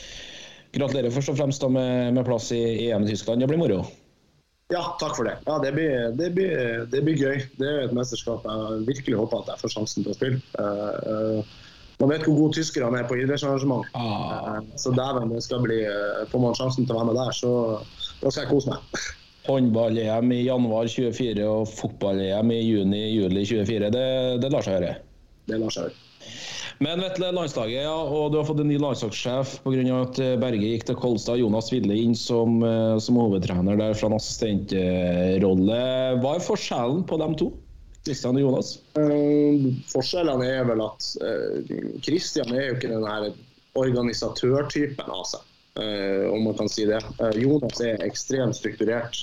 [0.74, 3.42] Gratulerer først og fremst med, med plass i EM i Tyskland.
[3.42, 3.84] Det blir moro.
[4.72, 5.36] Ja, takk for det.
[5.46, 7.42] Ja, det blir, det blir, det blir gøy.
[7.60, 10.40] Det er et mesterskap jeg virkelig håper at jeg får sjansen til å spille.
[10.56, 13.84] Uh, uh, man vet hvor gode tyskerne er på idrettsarrangement.
[13.98, 14.56] Ah.
[14.56, 15.82] Uh, så dæven, det skal bli
[16.32, 17.52] Får man sjansen til å være med der, så
[18.22, 19.04] da skal jeg kose meg.
[19.50, 23.92] Håndball-EM i januar 24 og fotball-EM i juni-juli 24.
[23.92, 24.06] Det,
[24.40, 24.94] det lar seg gjøre.
[25.50, 26.00] Det lar seg gjøre.
[26.82, 29.82] Men Vetle, landslaget, ja, og du har fått en ny landslagssjef pga.
[30.00, 31.38] at eh, Berge gikk til Kolstad.
[31.38, 35.80] Jonas Ville inn som, eh, som hovedtrener der fra en assistentrolle.
[36.22, 37.52] Hva er forskjellen på dem to?
[38.04, 38.76] Kristian og Jonas?
[39.00, 41.10] Eh, forskjellene er vel at
[42.04, 43.30] Kristian er jo ikke den her
[43.74, 45.46] organisatørtypen av seg,
[45.82, 47.02] eh, om man kan si det.
[47.20, 49.18] Eh, Jonas er ekstremt strukturert.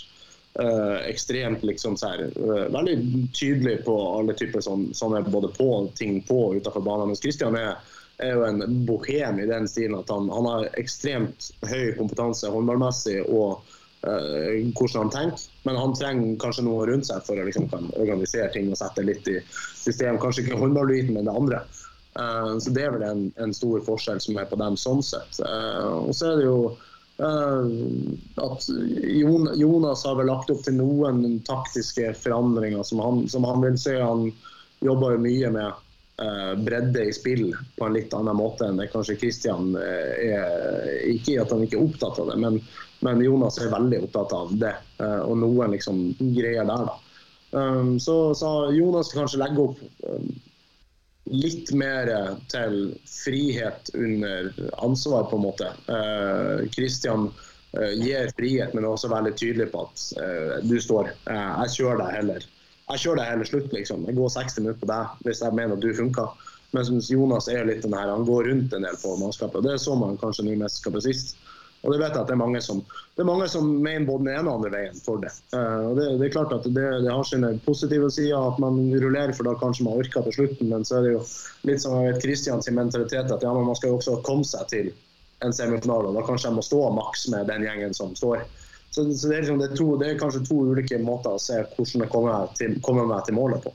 [0.60, 2.96] Eh, ekstremt liksom så her, uh, Veldig
[3.34, 7.12] tydelig på alle typer sånn, sånne både på ting på og utenfor banen.
[7.12, 7.78] Mens Kristian er,
[8.22, 13.22] er jo en bohem i den stilen at han, han har ekstremt høy kompetanse håndballmessig
[13.28, 13.62] og
[14.08, 15.48] uh, hvordan han tenker.
[15.68, 19.06] Men han trenger kanskje noe rundt seg for å liksom, kan organisere ting og sette
[19.08, 20.20] litt i system.
[20.22, 21.64] Kanskje ikke håndballbiten, men det andre.
[22.60, 25.38] Så Det er vel en, en stor forskjell som er på dem sånn sett.
[25.40, 26.58] Og så er det jo
[27.22, 28.66] at
[29.60, 33.98] Jonas har vel lagt opp til noen taktiske forandringer som han, som han vil se.
[34.02, 34.30] Han
[34.82, 39.20] jobber mye med eh, bredde i spill på en litt annen måte enn det kanskje
[39.22, 40.90] Kristian er.
[41.12, 42.62] Ikke at han ikke er opptatt av det, men,
[43.06, 44.76] men Jonas er veldig opptatt av det.
[45.04, 47.00] eh, og noen liksom greier der, da.
[48.00, 49.80] Så, så Jonas kanskje legge opp
[51.32, 52.10] litt mer
[52.52, 54.52] til frihet under
[54.84, 55.70] ansvar, på en måte.
[56.76, 57.32] Kristian Christian
[57.74, 61.12] eh, gir frihet, men er også veldig tydelig på at eh, du står.
[61.30, 62.48] Eh, jeg kjører deg heller.
[62.92, 64.08] Jeg kjører deg heller slutt, liksom.
[64.08, 66.50] Jeg går 60 minutter på deg hvis jeg mener at du funker.
[66.72, 69.64] Mens Jonas er litt den her, han går rundt en del på mannskapet.
[69.66, 71.34] Det så man kanskje nå mesterskapet sist.
[71.82, 72.82] Og det vet jeg at det er mange som,
[73.16, 75.32] det er mange som mener både den ene og andre veien for det.
[75.58, 78.78] Eh, og det, det er klart at det, det har sine positive sider at man
[79.02, 80.70] rullerer, for da kanskje man orker til slutten.
[80.70, 81.24] Men så er det jo
[81.70, 84.92] litt som Kristians mentalitet at ja, man skal jo også komme seg til
[85.42, 86.12] en semifinale.
[86.12, 88.46] og Da kanskje jeg må stå maks med den gjengen som står.
[88.92, 91.64] Så, så det, er liksom, er to, det er kanskje to ulike måter å se
[91.64, 93.74] hvordan jeg kommer, til, meg til målet på.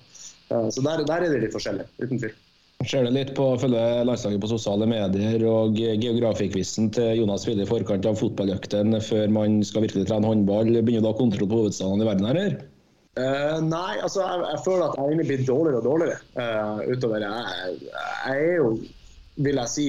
[0.53, 2.37] Eh, så der, der er det litt forskjellig, uten tvil.
[2.85, 7.65] Ser det litt på å følge landslaget på sosiale medier og geografikkvisen til Jonas Ville
[7.65, 10.69] i forkant av fotballøkten før man skal virkelig trene håndball.
[10.77, 12.59] Begynner du å ha kontroll på hovedstadene i verden her?
[13.17, 17.25] Eh, nei, altså jeg, jeg føler at jeg egentlig blitt dårligere og dårligere uh, utover.
[17.25, 18.69] Jeg, jeg er jo,
[19.49, 19.89] vil jeg si,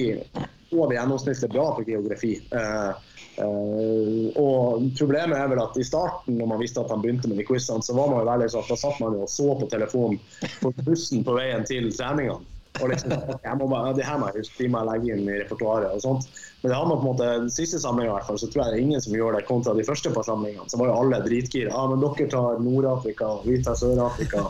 [0.72, 2.38] over gjennomsnittet bra på geografi.
[2.54, 2.96] Uh,
[3.38, 7.38] Uh, og Problemet er vel at i starten, når man visste at han begynte med
[7.38, 9.68] de quizene, så var man jo veldig sånn da satt man jo og så på
[9.70, 10.18] telefonen
[10.58, 12.57] på bussen på veien til treningene.
[12.78, 15.30] Og liksom, jeg må bare, det her må jeg huske, de må jeg legge inn
[15.30, 16.28] i repertoaret og sånt.
[16.60, 18.64] Men det har man på en måte, den siste samlinga i hvert fall, så tror
[18.64, 20.68] jeg det er ingen som gjør det kontra de første par samlingene.
[20.70, 21.72] Så var jo alle dritgira.
[21.72, 24.46] Ja, men dere tar Nord-Afrika, vi tar Sør-Afrika.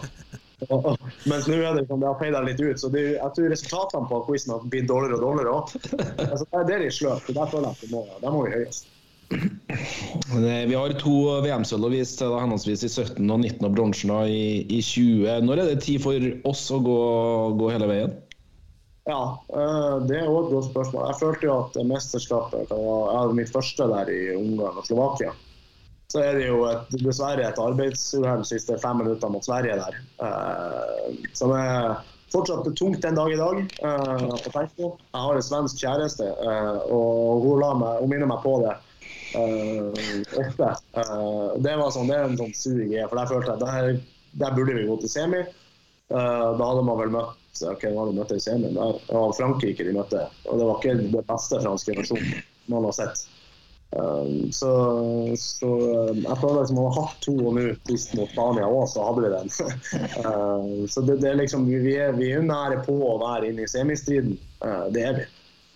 [1.31, 2.81] Mens nå er det liksom, det har feida litt ut.
[2.83, 5.75] Så det, jeg tror resultatene på quizen har blitt dårligere og dårligere òg.
[6.29, 7.31] Altså, det er litt sløvt.
[7.31, 8.91] Der føler jeg at det må, der må vi høyest.
[9.29, 14.65] Vi har to VM-sølv å vise til, henholdsvis i 17 og 19 og bronsen i,
[14.65, 15.45] i 20.
[15.45, 16.97] Når er det tid for oss å gå,
[17.61, 18.17] gå hele veien?
[19.09, 21.05] Ja, øh, det er også et godt spørsmål.
[21.09, 25.33] Jeg følte jo at mesterskapet ja, mitt første der i Ungarn og Slovakia.
[26.13, 29.97] så er det jo et, dessverre et arbeidsuhell de siste fem minutter mot Sverige der.
[30.21, 31.99] Uh, som er
[32.33, 33.61] fortsatt tungt den dag i dag.
[34.77, 34.97] På.
[35.13, 36.29] Jeg har en svensk kjæreste,
[36.93, 38.77] og hun, meg, hun minner meg på det
[40.43, 40.71] ofte.
[41.65, 43.99] det var sånn, det er en sånn sur greie, for der følte jeg der,
[44.45, 45.43] der burde vi gå til semi.
[46.09, 48.77] da hadde man vel møtt ok, hva hadde de møtte i semien?
[48.77, 52.97] Det var Frankrike de møtte, og det var ikke den beste franske nasjonen man har
[52.97, 53.27] sett.
[54.53, 54.71] Så,
[56.13, 59.25] jeg føler liksom man har hatt to og nå sist mot Spania òg, så hadde
[59.25, 59.53] vi den.
[60.93, 61.81] så det, er liksom, vi
[62.19, 64.37] vi er nære på å være inne i semistriden.
[64.61, 65.27] Uh, det er vi.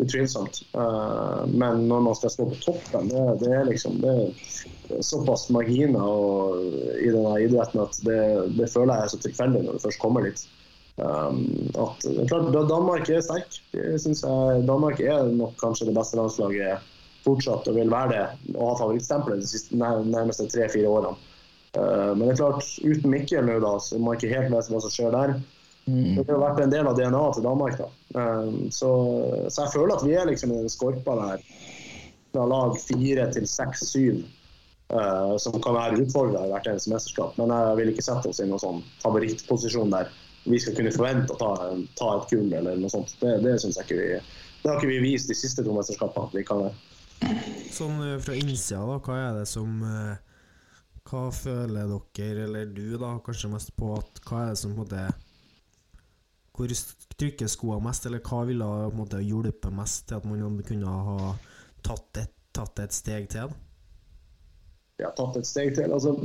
[0.00, 0.62] Utvilsomt.
[0.72, 5.48] Uh, men når man skal stå på toppen, det, det er liksom det er såpass
[5.52, 6.56] marginer
[6.98, 8.18] i denne idretten at det,
[8.56, 10.46] det, føler jeg er så tilfeldig når du først kommer dit.
[10.96, 11.44] Um,
[11.80, 13.60] at, klart, Danmark er sterk.
[13.72, 16.90] Synes jeg, Danmark er nok kanskje det beste landslaget
[17.22, 19.78] fortsatt og vil være det og ha favorittstempelet de
[20.10, 21.14] nærmeste tre-fire årene.
[21.76, 24.82] Uh, men det er klart, uten Mikkel nå, da, så jeg ikke helt vet hva
[24.84, 25.36] som skjer der.
[25.86, 26.18] Mm.
[26.20, 27.78] Det har vært en del av DNA-et til Danmark.
[27.80, 27.88] da.
[28.12, 28.90] Uh, så,
[29.48, 31.44] så, jeg føler at vi er liksom i den skorpa der
[32.32, 34.22] fra lag fire til seks, syv.
[34.92, 37.38] Uh, som kan være utfordrere hvert eneste mesterskap.
[37.40, 40.10] Men jeg vil ikke sette oss i noen sånn favorittposisjon der
[40.44, 41.52] vi skal kunne forvente å ta,
[41.96, 43.14] ta et gull eller noe sånt.
[43.22, 44.08] Det, det synes jeg ikke vi
[44.62, 46.72] det har ikke vi vist de siste to mesterskapene at vi kan det.
[47.74, 50.20] Sånn eh, fra innsida, da, hva er det som eh,
[51.06, 54.82] Hva føler dere, eller du da, kanskje mest på at Hva er det som på
[54.82, 55.06] en måte
[56.52, 56.68] Hvor
[57.16, 60.96] trykker skoene mest, eller hva ville på en måte hjulpet mest til at man kunne
[61.08, 61.34] ha
[61.86, 63.52] tatt et, tatt et steg til?
[65.00, 65.92] Ja, tatt et steg til.
[65.92, 66.16] Altså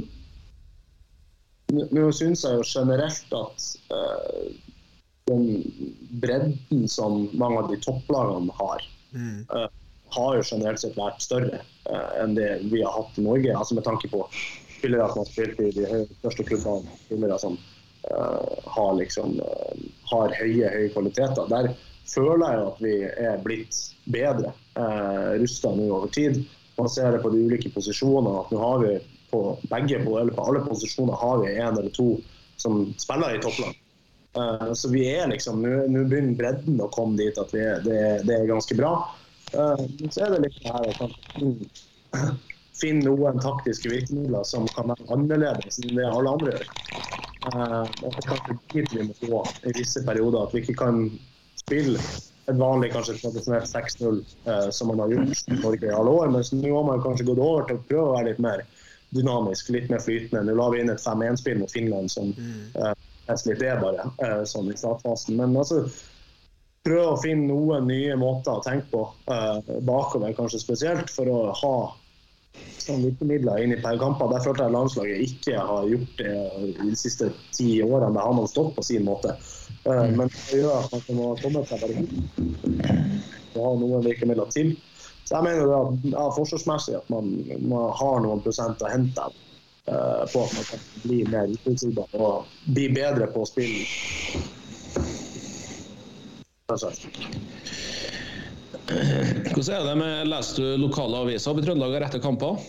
[1.67, 4.45] Nå syns jeg jo generelt at uh,
[5.27, 5.47] den
[6.21, 9.41] bredden som mange av de topplagene har mm.
[9.51, 9.65] uh,
[10.15, 11.59] har jo generelt sett vært større
[11.89, 13.51] uh, enn det vi har hatt i Norge.
[13.51, 14.23] altså Med tanke på
[14.77, 17.59] spillere som har spilt i de største klubbene, spillere som
[18.09, 19.81] har, liksom, uh,
[20.11, 21.49] har høye, høye kvaliteter.
[21.51, 21.71] Der
[22.07, 23.79] føler jeg at vi er blitt
[24.11, 26.43] bedre uh, rusta nå over tid.
[26.77, 28.95] Man ser det på de ulike posisjonene at nå har vi
[29.31, 32.13] på begge eller på alle posisjoner har vi en eller to
[32.57, 33.75] som spiller i toppland.
[34.73, 37.99] så vi er liksom, Nå begynner bredden å komme dit at er, det,
[38.29, 38.93] det er ganske bra.
[39.53, 41.07] Eh, så er det litt her å
[42.77, 46.67] finne noen taktiske virkemidler som kan være annerledes enn det alle andre gjør.
[47.47, 50.47] Uh, og det er kanskje vi må gå i visse perioder.
[50.47, 51.03] At vi ikke kan
[51.59, 52.01] spille
[52.47, 54.19] et vanlig kanskje tradisjonelt 6-0 uh,
[54.53, 56.31] eh, som man har gjort i Norge i alle år.
[56.35, 58.63] Men nå har man kanskje gått over til å prøve å være litt mer
[59.15, 60.45] dynamisk, litt mer flytende.
[60.47, 62.33] Nå la vi inn et 5-1-spill mot Finland som
[63.27, 65.37] nesten litt det bare, eh, sånn i startfasen.
[65.39, 65.83] Men altså,
[66.87, 71.39] prøve å finne noen nye måter å tenke på eh, bakover, kanskje spesielt, for å
[71.61, 71.75] ha
[72.87, 74.29] sånn virkemidler inn i kamper.
[74.31, 76.33] Der følte jeg landslaget ikke har gjort det
[76.81, 78.13] de siste ti årene.
[78.15, 79.35] Det har man stått på sin måte.
[79.87, 80.17] Uh, mm.
[80.19, 81.95] Men det gjør at man må komme seg bare
[83.57, 84.75] og ha noen virkemidler til.
[85.25, 87.33] Så jeg mener at ja, forsvarsmessig at man,
[87.67, 92.47] man, har noen prosent å hente uh, på at man kan bli mer utfordrende og
[92.77, 93.83] bli bedre på å spille
[98.87, 102.59] hvordan er det med Leser du lokale aviser i Trøndelag etter kamper?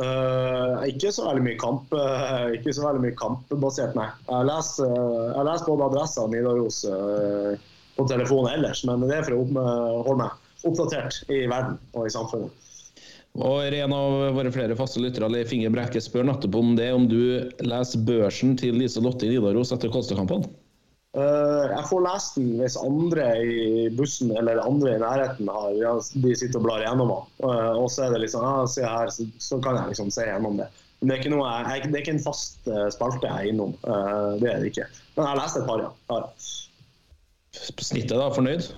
[0.00, 4.06] Uh, ikke så veldig mye kamp uh, Ikke så veldig mye kampbasert, nei.
[4.30, 6.78] Jeg leser, uh, jeg leser både Adressa og Nidaros
[7.98, 9.66] på telefonen ellers, men det er for å
[10.06, 12.56] holde meg oppdatert i verden og i samfunnet.
[13.40, 17.04] Og En av våre flere faste lyttere, Leif Inge Brekke, spør nettopp om det, om
[17.10, 20.48] du leser børsen til Lise Lotte i Nidaros etter Kolstad-kampene?
[21.10, 25.96] Uh, jeg får lest den hvis andre i bussen eller andre i nærheten har ja,
[25.98, 27.24] de sitter og blar gjennom den.
[27.42, 30.28] Uh, og så er det liksom, ja, se her, så, så, kan jeg liksom se
[30.28, 30.68] gjennom det.
[31.00, 33.50] Men det er ikke, noe, jeg, det er ikke en fast uh, spalte jeg er
[33.50, 33.74] innom.
[34.38, 34.86] det er det ikke.
[35.16, 35.90] Men jeg har lest et par, ja.
[36.14, 37.60] ja.
[37.90, 38.30] Snittet, da?
[38.36, 38.70] Fornøyd?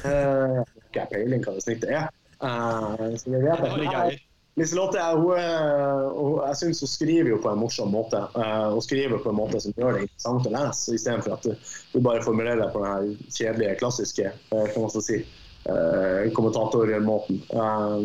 [0.00, 2.08] Uh, jeg har ikke peiling hva det snittet er.
[2.40, 4.22] så det vet jeg ikke.
[4.54, 8.20] Liselotte jeg synes hun skriver jo på en morsom måte.
[8.36, 11.98] Uh, hun skriver på en måte som gjør det interessant å lese, istedenfor at du,
[11.98, 15.18] bare formulerer deg på den kjedelige, klassiske kan man si,
[15.66, 17.42] uh, kommentatormåten.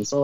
[0.09, 0.23] Så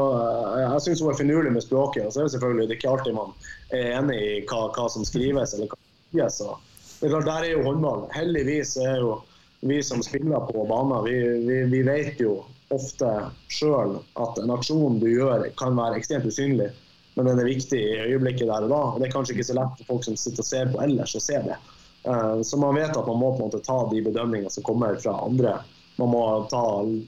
[0.64, 2.08] jeg syns hun er finurlig med språket.
[2.08, 3.38] Og så er det selvfølgelig det er ikke alltid man
[3.70, 6.74] er enig i hva, hva som skrives eller hva som sies.
[6.96, 8.06] Det er klart, Der er jo håndball.
[8.16, 9.20] Heldigvis er jo
[9.66, 11.16] vi som spiller på banen, vi,
[11.46, 12.40] vi, vi vet jo
[12.76, 13.12] ofte
[13.52, 16.70] sjøl at en aksjon du gjør, kan være ekstremt usynlig,
[17.16, 18.82] men den er viktig i øyeblikket der og da.
[18.92, 21.16] og Det er kanskje ikke så lett for folk som sitter og ser på ellers,
[21.16, 21.58] å se det.
[22.06, 25.00] Eh, så man vet at man må på en måte ta de bedømningene som kommer
[25.02, 25.56] fra andre.
[25.98, 26.62] Man må ta,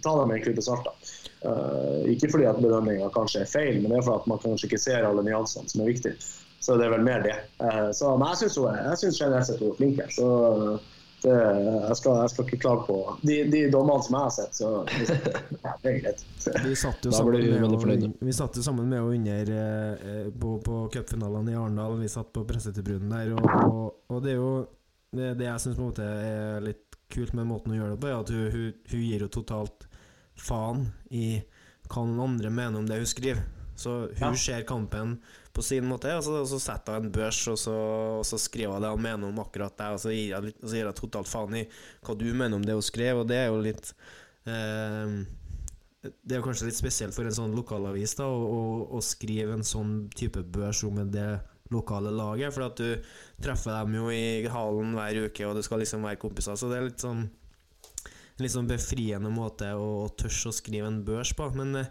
[0.04, 0.88] ta dem med en klype salt.
[1.46, 4.70] Eh, ikke fordi at bedømninga kanskje er feil, men det er fordi at man kanskje
[4.72, 6.16] ikke ser alle nyansene som er viktige.
[6.64, 7.36] Så det er vel mer det.
[7.62, 10.00] Eh, så, men jeg syns hun er- generelt sett hun er flink.
[10.02, 10.16] jeg.
[10.16, 10.80] Så
[11.28, 11.36] det,
[11.88, 12.98] jeg, skal, jeg skal ikke klage på
[13.28, 14.56] de, de dommene som jeg har sett.
[14.58, 16.24] Så ja, det er greit.
[16.66, 21.52] Vi satt jo sammen med å- satt jo sammen med under eh, på, på cupfinalene
[21.54, 21.98] i Arendal.
[22.02, 24.52] Vi satt på pressetribunen der, og, og, og det er jo
[25.18, 28.32] det, det jeg syns er litt kult med måten hun gjør det på, er at
[28.36, 29.86] hun, hun, hun gir jo totalt
[30.38, 31.38] faen i
[31.88, 33.46] hva noen andre mener om det hun skriver.
[33.78, 34.34] Så hun Ja.
[34.36, 35.20] ser kampen
[35.58, 37.74] på sin måte, og så, og så setter hun en børs, og så,
[38.20, 40.62] og så skriver hun det hun mener om akkurat det, og så gir han, litt,
[40.62, 41.66] så gir hun totalt faen i
[42.06, 43.92] hva du mener om det hun skrev, og det er jo litt
[44.48, 45.18] eh,
[46.08, 48.62] det er kanskje litt spesielt for en sånn lokalavis da, å,
[48.96, 51.30] å skrive en sånn type børs om det
[51.74, 53.10] lokale laget, for at du
[53.44, 56.80] treffer dem jo i halen hver uke, og det skal liksom være kompiser, så det
[56.80, 57.26] er litt sånn
[58.38, 61.48] en litt sånn befriende måte å, å tørre å skrive en børs på.
[61.58, 61.88] Men eh,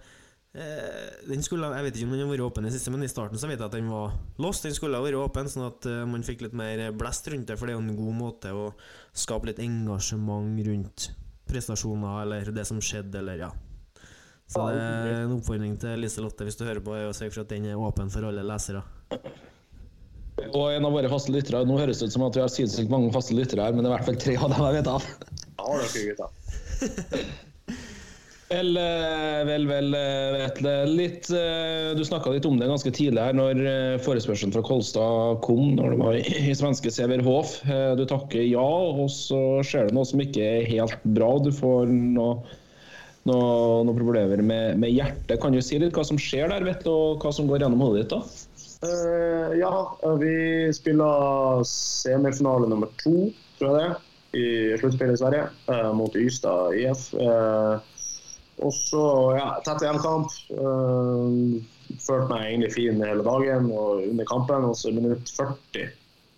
[0.56, 3.40] den skulle, jeg vet ikke om den har vært åpen i siste, men i starten
[3.40, 4.64] så vet jeg at den var låst.
[4.64, 7.58] Den skulle ha vært åpen, sånn at eh, man fikk litt mer blest rundt det,
[7.60, 8.70] for det er jo en god måte å
[9.16, 11.10] skape litt engasjement rundt
[11.46, 13.50] prestasjoner eller det som skjedde, eller ja.
[14.46, 17.34] Så det er en oppfordring til Lise Lotte hvis du hører på, er å sørge
[17.34, 18.84] for at den er åpen for alle lesere.
[20.46, 22.92] Og en av våre faste lyttere Nå høres det ut som at vi har sinnssykt
[22.92, 24.90] mange faste lyttere her, men det er i hvert fall tre av dem jeg vet
[24.92, 25.10] av.
[25.56, 27.28] Ja, det er.
[28.46, 30.72] Vel, eh, vel, vel, eh, Vetle.
[30.86, 33.58] Litt, eh, du snakka litt om det ganske tidlig her når
[34.04, 37.58] forespørselen fra Kolstad kom når det var i, svenske Sever Hof.
[37.66, 41.32] Eh, Du takker ja, og så skjer det noe som ikke er helt bra.
[41.42, 42.38] Du får noe,
[43.26, 45.40] noe, noe problemer med, med hjertet.
[45.42, 48.06] Kan du si litt hva som skjer der, Vetle, og hva som går gjennom hodet
[48.06, 48.14] ditt?
[48.14, 48.22] da?
[48.86, 49.72] Uh, ja,
[50.22, 54.46] vi spiller semifinale nummer to, tror jeg det, i
[54.78, 57.08] sluttspillet i Sverige, uh, mot Ystad IF.
[57.16, 57.92] Eh,
[58.64, 59.04] og så,
[59.36, 60.32] ja, tett hjemkamp.
[60.56, 61.60] Uh,
[62.02, 64.68] følte meg egentlig fin hele dagen og under kampen.
[64.70, 65.90] Og så minutt 40,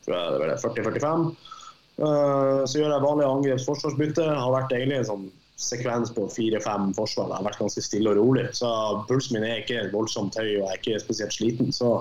[0.04, 1.28] tror jeg det var det, 40-45,
[2.02, 4.26] uh, så gjør jeg vanlig angreps-forsvarsbytte.
[4.34, 7.30] Har vært egentlig en sånn sekvens på fire-fem forsvar.
[7.30, 8.44] Det har vært ganske stille og rolig.
[8.54, 8.68] Så
[9.08, 11.72] pulsen min er ikke voldsomt høy og jeg er ikke spesielt sliten.
[11.74, 11.96] Så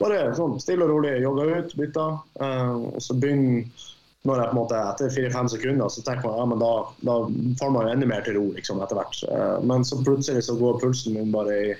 [0.00, 2.06] bare sånn stille og rolig jogga ut, bytta.
[2.40, 3.90] uh, og så begynner
[4.24, 6.70] når jeg på en måte etter fire-fem sekunder så tenker man ja, men da,
[7.04, 7.16] da
[7.60, 9.20] får man jo enda mer til ro liksom, etter hvert.
[9.28, 11.74] Eh, Men så plutselig så går pulsen min bare i,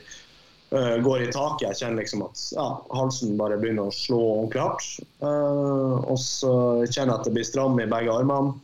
[0.75, 1.71] uh, går i taket.
[1.71, 4.91] Jeg kjenner liksom at ja, halsen bare begynner å slå ordentlig hardt.
[5.25, 8.55] Uh, og så kjenner jeg at det blir stram i begge armene.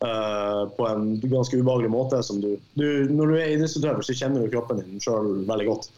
[0.00, 2.22] Uh, på en ganske ubehagelig måte.
[2.40, 5.90] Du, du, når du er idrettsutøver, så kjenner du kroppen din sjøl veldig godt.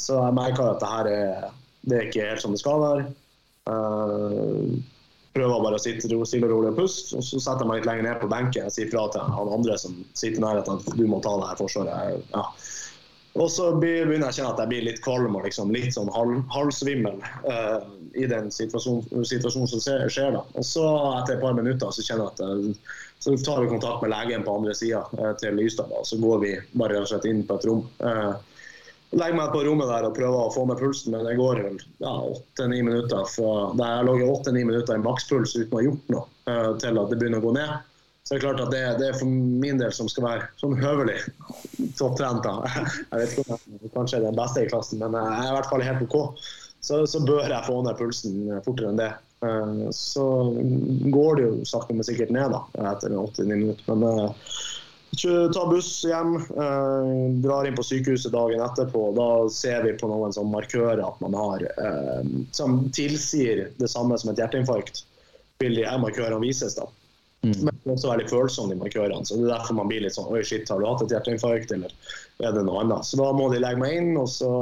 [0.00, 1.44] Så jeg merker at det her er,
[1.84, 3.04] det er ikke helt som det skal være.
[3.70, 4.93] Eh,
[5.34, 7.90] prøver bare å sitte stille og rolig og puste, og så setter jeg meg litt
[7.90, 8.68] lenger ned på benken.
[8.68, 11.50] og sier fra til han andre som sitter i nærheten at du må ta det
[11.50, 12.24] her forsvaret.
[12.34, 12.46] Ja.
[13.34, 16.10] Og så begynner jeg å kjenne at jeg blir litt kvalm og liksom litt sånn
[16.14, 17.16] halv, halvsvimmel
[17.48, 17.80] uh,
[18.14, 20.36] i den situasjonen, situasjonen som skjer.
[20.36, 20.44] da.
[20.54, 20.84] Og så
[21.18, 24.46] etter et par minutter så kjenner jeg at uh, så tar vi kontakt med legen
[24.46, 25.90] på andre sida uh, til Lystad.
[25.90, 27.82] og Så går vi bare rett og slett inn på et rom.
[28.06, 28.32] Eh,
[29.14, 31.80] legger meg på rommet der og prøver å få ned pulsen, men det går vel
[32.02, 36.14] ja, åtte-ni minutter fra jeg lå i åtte-ni minutter i makspuls uten å ha gjort
[36.14, 37.74] noe, eh, til at det begynner å gå ned.
[38.24, 40.78] Så det er klart at det, det er for min del som skal være sånn
[40.80, 41.18] høvelig
[41.98, 42.46] topptrent.
[43.12, 45.56] Jeg vet ikke om jeg kanskje er den beste i klassen, men jeg er i
[45.58, 46.16] hvert fall helt OK.
[46.84, 49.10] Så, så bør jeg få ned pulsen fortere enn det.
[49.44, 50.24] Eh, Så
[51.12, 52.62] går det jo sakte, men sikkert ned da,
[52.92, 53.92] etter 80 minutter.
[53.92, 54.48] Men eh,
[55.54, 59.06] Ta buss hjem, eh, drar inn på sykehuset dagen etterpå.
[59.16, 62.22] Da ser vi på noen sånn markører at man har eh,
[62.56, 65.04] som tilsier det samme som et hjerteinfarkt.
[65.62, 66.88] Vil de her markørene vises, da.
[67.44, 69.24] Men det er også veldig følsomme, de markørene.
[69.28, 71.74] Så det er derfor man blir litt sånn Oi, shit, har du hatt et hjerteinfarkt,
[71.76, 71.92] eller
[72.40, 73.04] er det noe annet?
[73.04, 74.52] Så da må de legge meg inn, og så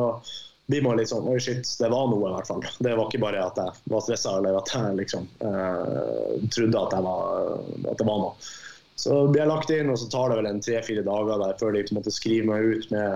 [0.71, 2.67] blir man litt sånn Oi, shit, det var noe, i hvert fall.
[2.83, 6.99] Det var ikke bare at jeg var stressa, eller at jeg liksom eh, trodde at,
[6.99, 8.53] jeg var, at det var noe.
[8.97, 11.75] Så blir jeg lagt inn, og så tar det vel en tre-fire dager der før
[11.75, 13.15] de på en måte skriver meg ut med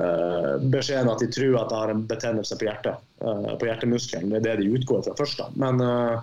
[0.00, 4.32] uh, beskjeden at de tror at jeg har en betennelse på hjertet, uh, på hjertemuskelen.
[4.32, 5.42] Det er det de utgår fra først.
[5.42, 5.50] da.
[5.60, 6.22] Men uh,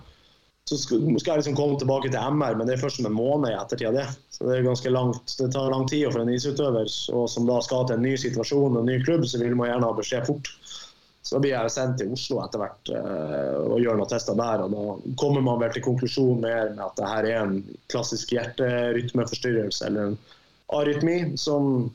[0.69, 3.17] så skal, skal jeg liksom komme tilbake til MR, men det er først om en
[3.17, 4.07] måned i ettertid av det.
[4.31, 7.57] Så det er ganske langt, det tar lang tid for en isutøver og som da
[7.65, 10.29] skal til en ny situasjon og en ny klubb, så vil man gjerne ha beskjed
[10.29, 10.51] fort.
[11.21, 14.63] Så blir jeg sendt til Oslo etter hvert eh, og gjør noen tester der.
[14.65, 17.59] og Da kommer man vel til konklusjonen mer med at det her er en
[17.93, 20.17] klassisk hjerterytmeforstyrrelse eller en
[20.73, 21.91] arytmi som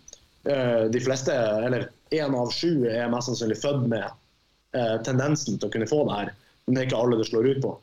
[0.47, 1.35] eh, de fleste,
[1.66, 6.05] eller én av sju, er mest sannsynlig født med eh, tendensen til å kunne få
[6.07, 6.33] det her.
[6.66, 7.74] Men det er ikke alle det slår ut på.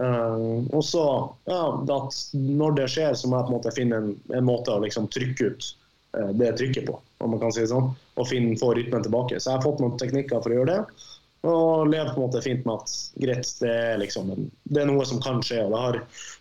[0.00, 1.02] Og så,
[1.50, 4.72] ja, at Når det skjer, så må jeg på en måte finne en, en måte
[4.72, 5.66] å liksom trykke ut
[6.12, 9.38] det trykket på, om man kan si det sånn, og finne, få rytmen tilbake.
[9.38, 11.08] Så jeg har fått noen teknikker for å gjøre det.
[11.48, 12.90] Og lever på en måte fint med at
[13.22, 14.28] greit, det er, liksom,
[14.68, 15.62] det er noe som kan skje.
[15.64, 15.98] og Det har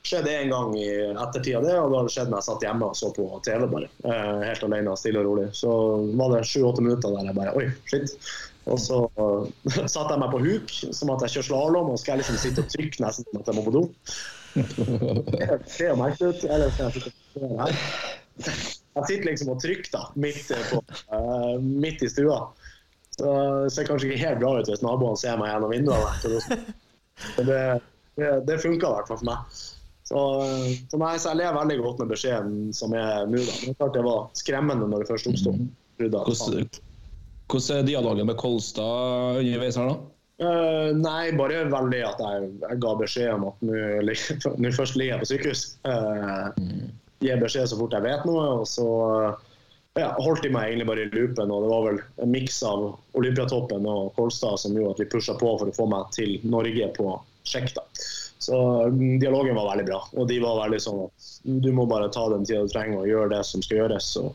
[0.09, 2.89] skjedd en gang i ettertid av det, og det har skjedd når jeg satt hjemme
[2.89, 3.87] og så på TV bare.
[4.03, 5.47] eh, Helt alene, stille og rolig.
[5.55, 5.71] Så
[6.19, 8.17] var det sju-åtte minutter der jeg bare Oi, shit.
[8.69, 9.47] Og så uh,
[9.93, 12.65] satte jeg meg på huk, som at jeg kjører slalåm, og skal jeg liksom sitte
[12.65, 13.85] og trykke nesten at jeg må på do.
[15.31, 16.43] Det ser merkelig ut.
[16.49, 17.83] Eller skal jeg sitte her?
[18.39, 20.81] Jeg sitter liksom og trykker da, midt, på,
[21.13, 22.41] uh, midt i stua.
[23.19, 23.31] Så
[23.65, 26.59] det ser kanskje ikke helt bra ut hvis naboene ser meg gjennom vinduene.
[27.35, 27.63] Men det,
[28.19, 29.59] det, det funka i hvert fall for meg.
[30.09, 30.21] Så,
[30.89, 33.41] så, nei, så jeg lever veldig godt med beskjeden som er nå.
[33.43, 33.57] da.
[33.59, 35.53] Men det klart det var skremmende når det først oppsto.
[35.53, 35.67] Faen.
[35.99, 36.79] Hvordan,
[37.51, 40.15] hvordan er dialogen med Kolstad underveis her, da?
[40.39, 45.21] Uh, nei, bare veldig at jeg, jeg ga beskjed om at nå først ligger jeg
[45.25, 45.63] på sykehus.
[45.83, 46.47] Uh,
[47.23, 48.45] Gir beskjed så fort jeg vet noe.
[48.61, 48.87] Og så
[49.99, 51.51] ja, holdt de meg egentlig bare i loopen.
[51.51, 52.87] Og det var vel en miks av
[53.19, 56.91] Olympiatoppen og Kolstad som gjorde at vi pusha på for å få meg til Norge
[56.97, 57.11] på
[57.49, 57.73] sjekk.
[57.75, 57.85] da.
[58.39, 58.55] Så
[58.87, 59.99] mm, dialogen var veldig bra.
[60.15, 61.29] Og de var veldig sånn at
[61.65, 64.13] du må bare ta den tida du trenger og gjøre det som skal gjøres.
[64.15, 64.29] Så,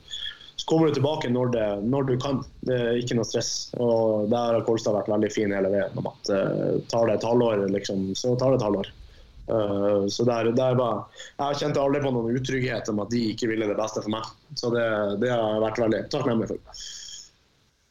[0.57, 2.43] så kommer du tilbake når, det, når du kan.
[2.69, 3.55] Det er ikke noe stress.
[3.79, 5.97] Og der har Kolstad vært veldig fin hele veien.
[5.97, 8.93] om at uh, Tar det et halvår, liksom, så tar det et halvår.
[9.45, 11.03] Uh, så der, der var,
[11.37, 14.29] Jeg kjente aldri på noen utrygghet om at de ikke ville det beste for meg.
[14.57, 14.85] Så det,
[15.21, 16.85] det har jeg vært veldig takknemlig for.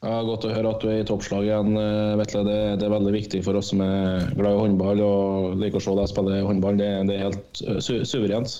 [0.04, 2.42] Ja, godt å høre at du er i toppslag igjen, eh, Vetle.
[2.44, 5.84] Det, det er veldig viktig for oss som er glad i håndball og liker å
[5.86, 6.76] se deg spille håndball.
[6.82, 8.58] Det, det er helt eh, su suverent.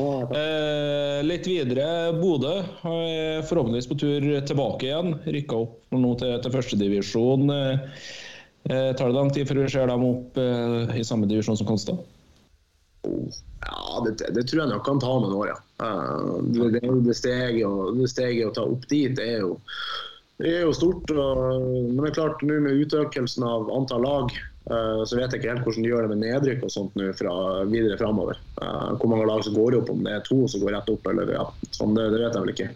[0.00, 2.14] Eh, litt videre.
[2.16, 5.18] Bodø er forhåpentligvis på tur tilbake igjen.
[5.36, 7.44] Rykka opp nå til, til førstedivisjon.
[7.52, 8.02] Eh,
[8.72, 11.68] eh, tar det lang tid før vi ser dem opp eh, i samme divisjon som
[11.68, 12.00] Konstad?
[13.66, 15.60] Ja, det, det tror jeg nok kan ta noen år, ja.
[15.82, 19.56] Uh, det, det, det, steget, steget å ta opp dit er jo,
[20.40, 21.10] det er jo stort.
[21.10, 21.40] Og,
[21.88, 24.36] men det er klart, nå med utøkelsen av antall lag,
[24.70, 27.10] uh, så vet jeg ikke helt hvordan de gjør det med nedrykk og sånt nå
[27.18, 27.34] fra
[27.72, 28.38] videre framover.
[28.60, 31.10] Uh, hvor mange lag som går opp, om det er to som går rett opp,
[31.10, 32.70] eller ja, sånn, det, det vet jeg vel ikke.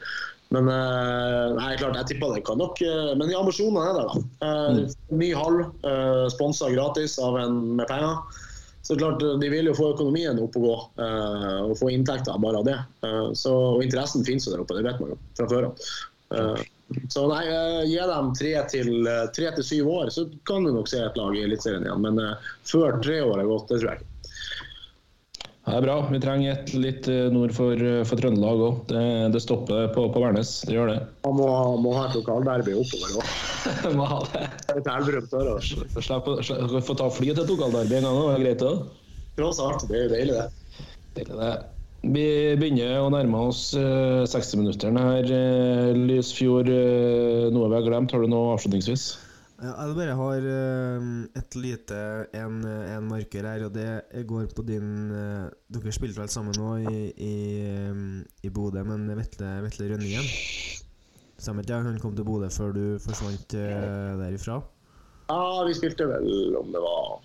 [0.50, 2.80] Men nei, klart, jeg tipper det kan nok
[3.20, 4.48] Men ambisjonene er der, da.
[4.82, 5.60] Uh, Ny hall,
[6.34, 8.48] sponsa gratis av en med penger.
[8.82, 12.62] Så klart, De vil jo få økonomien opp og gå, eh, og få inntekter bare
[12.62, 12.78] av det.
[13.06, 15.90] Eh, så, og interessen finnes jo der oppe, det vet man jo fra før av.
[16.34, 16.62] Eh,
[17.08, 20.72] så nei, eh, gi dem tre til, eh, tre til syv år, så kan du
[20.72, 22.02] nok se et lag i Eliteserien igjen.
[22.02, 24.06] Men eh, før tre år er gått, det tror jeg ikke.
[25.70, 25.96] Det er bra.
[26.10, 28.80] Vi trenger et litt eh, nord for, for Trøndelag òg.
[28.90, 29.02] Det,
[29.34, 30.52] det stopper på, på Værnes.
[30.66, 30.98] Det gjør det.
[31.26, 31.48] Man må,
[31.84, 33.34] må ha et lokalderby oppover òg.
[33.98, 34.46] Må ha det.
[35.30, 35.62] Sørover.
[35.62, 39.02] Slipp å få ta fly til et lokalderby en gang, det er greit, det.
[39.38, 40.88] Tross alt, det er jo deilig, det.
[41.18, 41.52] Deilig, det.
[42.00, 42.24] Vi
[42.56, 45.26] begynner å nærme oss eh, 60-minutteren her.
[45.36, 48.14] Eh, Lysfjord, eh, noe vi har glemt.
[48.16, 49.10] Har du noe avslutningsvis?
[49.60, 51.96] Jeg bare har eh, et lite
[52.38, 56.70] en, en marker her, og det går på din eh, Dere spilte vel sammen nå
[56.88, 57.34] i, i,
[57.68, 58.00] eh,
[58.46, 60.24] i Bodø, men Vetle, Vetle Rønningen
[61.40, 61.82] Stemmer ikke?
[61.84, 64.62] Han kom til Bodø før du forsvant eh, derifra?
[65.28, 67.20] Ja, vi spilte vel om det var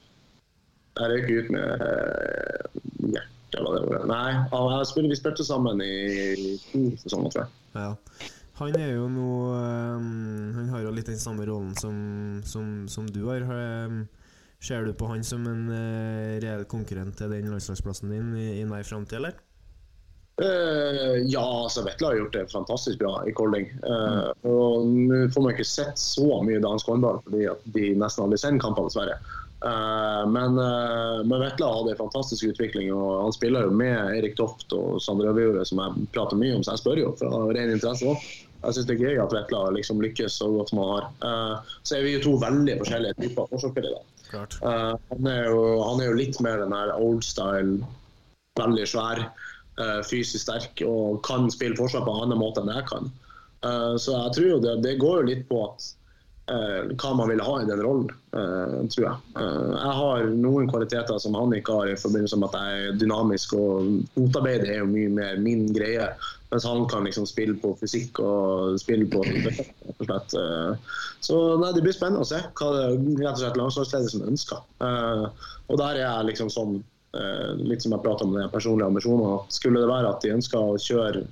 [0.99, 2.79] Jeg røyk ut med eh,
[3.15, 4.05] hjertet, eller hva det var.
[4.11, 7.51] Nei, vi spilte sammen i to sesonger, tror jeg.
[7.79, 8.33] Ja.
[8.55, 11.97] Han er jo nå um, Han har jo litt den samme rollen som,
[12.47, 13.43] som, som du har.
[13.43, 14.05] Um,
[14.65, 18.63] Ser du på han som en uh, reell konkurrent til den landslagsplassen din i, i
[18.65, 19.35] nær framtid, eller?
[20.41, 23.69] Uh, ja, altså Vetle har gjort det fantastisk bra i Kolding.
[23.83, 24.47] mm.
[24.49, 28.41] og Nå får man ikke sett så mye dansk håndball fordi at de nesten aldri
[28.41, 29.19] sender kamper, dessverre.
[29.65, 34.35] Uh, men, uh, men Vetle hadde en fantastisk utvikling, og han spiller jo med Erik
[34.39, 37.71] Toft og Sander Øvjordet, som jeg prater mye om, så jeg spør jo fra ren
[37.77, 38.27] interesse òg.
[38.63, 41.07] Jeg syns det er gøy at Vetla liksom lykkes så godt som han har.
[41.21, 44.01] Uh, så er vi jo to veldig forskjellige typer forsvarsspillere.
[44.33, 47.77] Uh, han, er jo, han er jo litt mer den her old style,
[48.59, 49.27] veldig svær,
[49.79, 53.11] uh, fysisk sterk og kan spille forsvar på en annen måte enn jeg kan.
[53.65, 55.93] Uh, så jeg tror jo det, det går jo litt på at
[56.45, 58.09] hva man vil ha i den rollen,
[58.93, 59.13] tror jeg.
[59.33, 63.55] Jeg har noen kvaliteter som han ikke har i forbindelse med at jeg er dynamisk,
[63.57, 66.05] og fotarbeidet er jo mye mer min greie.
[66.55, 69.57] Mens han kan liksom spille på fysikk og spille på rett
[69.91, 70.35] og slett.
[70.39, 72.85] Uh, Så nei, det blir spennende å se hva det
[73.19, 74.61] rett og slett landslagsledelsen ønsker.
[74.79, 75.25] Uh,
[75.67, 79.43] og der er jeg liksom sånn uh, litt som jeg pratet om den personlige ambisjonen,
[79.51, 81.25] Skulle det være at de ønsker å kjøre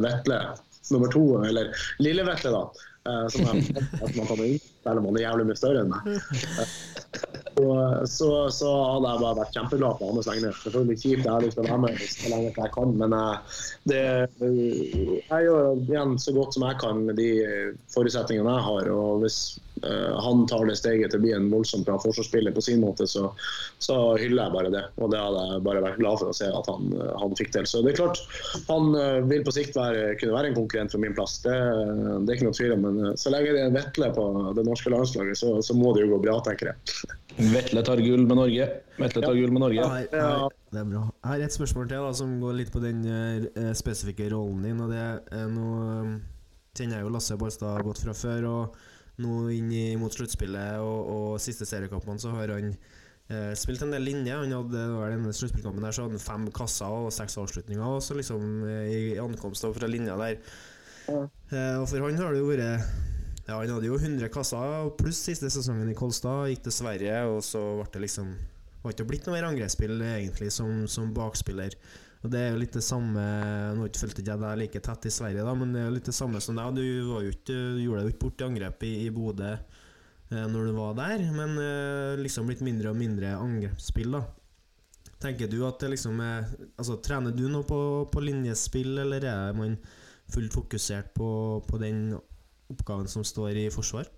[0.00, 0.40] Vetle
[0.88, 1.68] nummer to, eller
[2.00, 3.60] Lille Vetle, da, som er
[4.04, 7.44] at man kan inn, selv om han er jævlig mye større enn meg.
[7.56, 10.50] Så, så hadde jeg bare vært kjempeglad på hans vegne.
[10.60, 13.60] Selvfølgelig kjipt, jeg har lyst til å være med så lenge jeg kan, men eh,
[13.88, 14.02] det,
[14.42, 17.30] jeg gjør igjen så godt som jeg kan med de
[17.94, 18.90] forutsetningene jeg har.
[18.92, 19.40] og Hvis
[20.22, 23.28] han tar det steget til å bli en voldsomt bra forsvarsspiller på sin måte, så,
[23.82, 24.84] så hyller jeg bare det.
[25.00, 27.68] Og det hadde jeg bare vært glad for å se at han, han fikk til.
[27.68, 28.22] Så det er klart,
[28.68, 31.38] han eh, vil på sikt være, kunne være en konkurrent for min plass.
[31.44, 32.86] Det, det er ikke noe tvil om.
[32.88, 34.26] Men eh, så lenge det er Vetle på
[34.56, 37.14] det norske landslaget, så, så må det jo gå bra, tenker jeg.
[37.56, 38.68] Vetle tar gull med Norge.
[38.96, 39.88] Vetle tar gull med Norge.
[39.92, 41.04] Her, her, det er bra.
[41.12, 44.80] Jeg har et spørsmål til da, som går litt på den uh, spesifikke rollen din.
[44.80, 46.14] og det er Nå um,
[46.76, 48.78] kjenner jeg jo Lasse Bolstad godt fra før, og
[49.22, 54.04] nå inn mot sluttspillet og, og siste seriekampene så har han eh, spilt en del
[54.06, 54.42] linjer.
[54.42, 58.04] Han hadde var denne sluttspillkampen der så hadde han fem kasser og seks avslutninger, og
[58.04, 60.40] så liksom eh, i ankomst fra linja der.
[61.08, 62.64] Eh, og for han har det jo vært
[63.46, 66.48] ja, Han hadde jo 100 kasser pluss siste sesongen i Kolstad.
[66.50, 68.34] Gikk til Sverige, og så ble det liksom
[68.82, 71.74] var ikke blitt noe mer angrepsspill egentlig som, som bakspiller.
[72.26, 73.22] Og Det er jo litt det samme
[73.78, 76.16] Nå fulgte jeg deg like tett i Sverige, da, men det er jo litt det
[76.16, 76.74] samme som deg.
[76.74, 80.72] Du, du gjorde deg jo ikke bort i angrep i, i Bodø eh, når du
[80.74, 84.24] var der, men eh, liksom blitt mindre og mindre angrepsspill, da.
[85.22, 87.78] Tenker du at det liksom er Altså, Trener du nå på,
[88.10, 89.78] på linjespill, eller er man
[90.34, 91.30] fullt fokusert på,
[91.62, 92.10] på den
[92.74, 94.10] oppgaven som står i forsvar?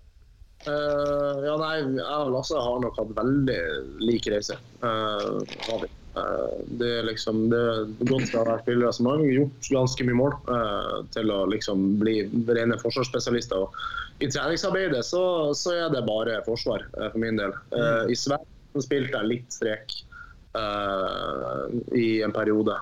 [0.65, 3.61] Uh, ja, nei, jeg og Lasse har nok hatt veldig
[4.01, 4.57] lik reise.
[4.81, 5.85] Uh.
[6.19, 10.19] Eh, det er liksom det er godt å være spillere som har gjort ganske mye
[10.19, 12.17] mål eh, til å liksom bli
[12.49, 13.65] rene forsvarsspesialister.
[13.65, 15.23] Og I treningsarbeidet så,
[15.57, 17.55] så er det bare forsvar eh, for min del.
[17.75, 19.99] Eh, I Sverige spilte jeg litt strek.
[21.93, 22.73] i en periode.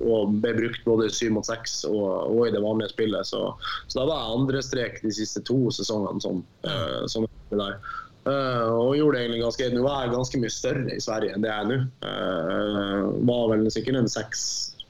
[0.00, 3.28] og ble brukt både i syv mot seks og, og i det vanlige spillet.
[3.28, 3.42] Så,
[3.86, 7.76] så da var jeg andre strek de siste to sesongene som, uh, som der.
[8.22, 11.42] Eh, og gjorde det egentlig ganske Nå er jeg ganske mye større i Sverige enn
[11.42, 11.78] det jeg er nå.
[12.06, 12.98] Eh,
[13.28, 14.10] var vel sikkert en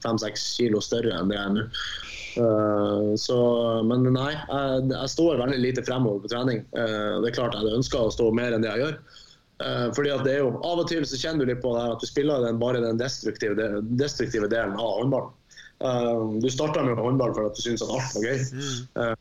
[0.03, 1.69] fem-seks kilo større enn det jeg er nå.
[2.33, 3.35] Uh, så,
[3.85, 6.63] men nei, jeg, jeg står veldig lite fremover på trening.
[6.73, 8.95] Uh, det er klart jeg ønska å stå mer enn det jeg gjør.
[9.61, 11.83] Uh, fordi at det er jo Av og til så kjenner du litt på det
[11.93, 15.39] at du spiller den, bare den destruktive, de- destruktive delen av håndballen.
[16.39, 19.15] Du starta med håndball for at du syntes at alt var gøy.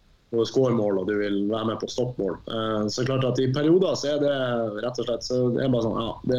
[0.49, 2.37] Score mål og du vil være med på å stoppe mål.
[2.49, 4.37] Eh, så klart at I perioder så er det
[4.81, 6.39] rett og slett så det er bare sånn, ja, det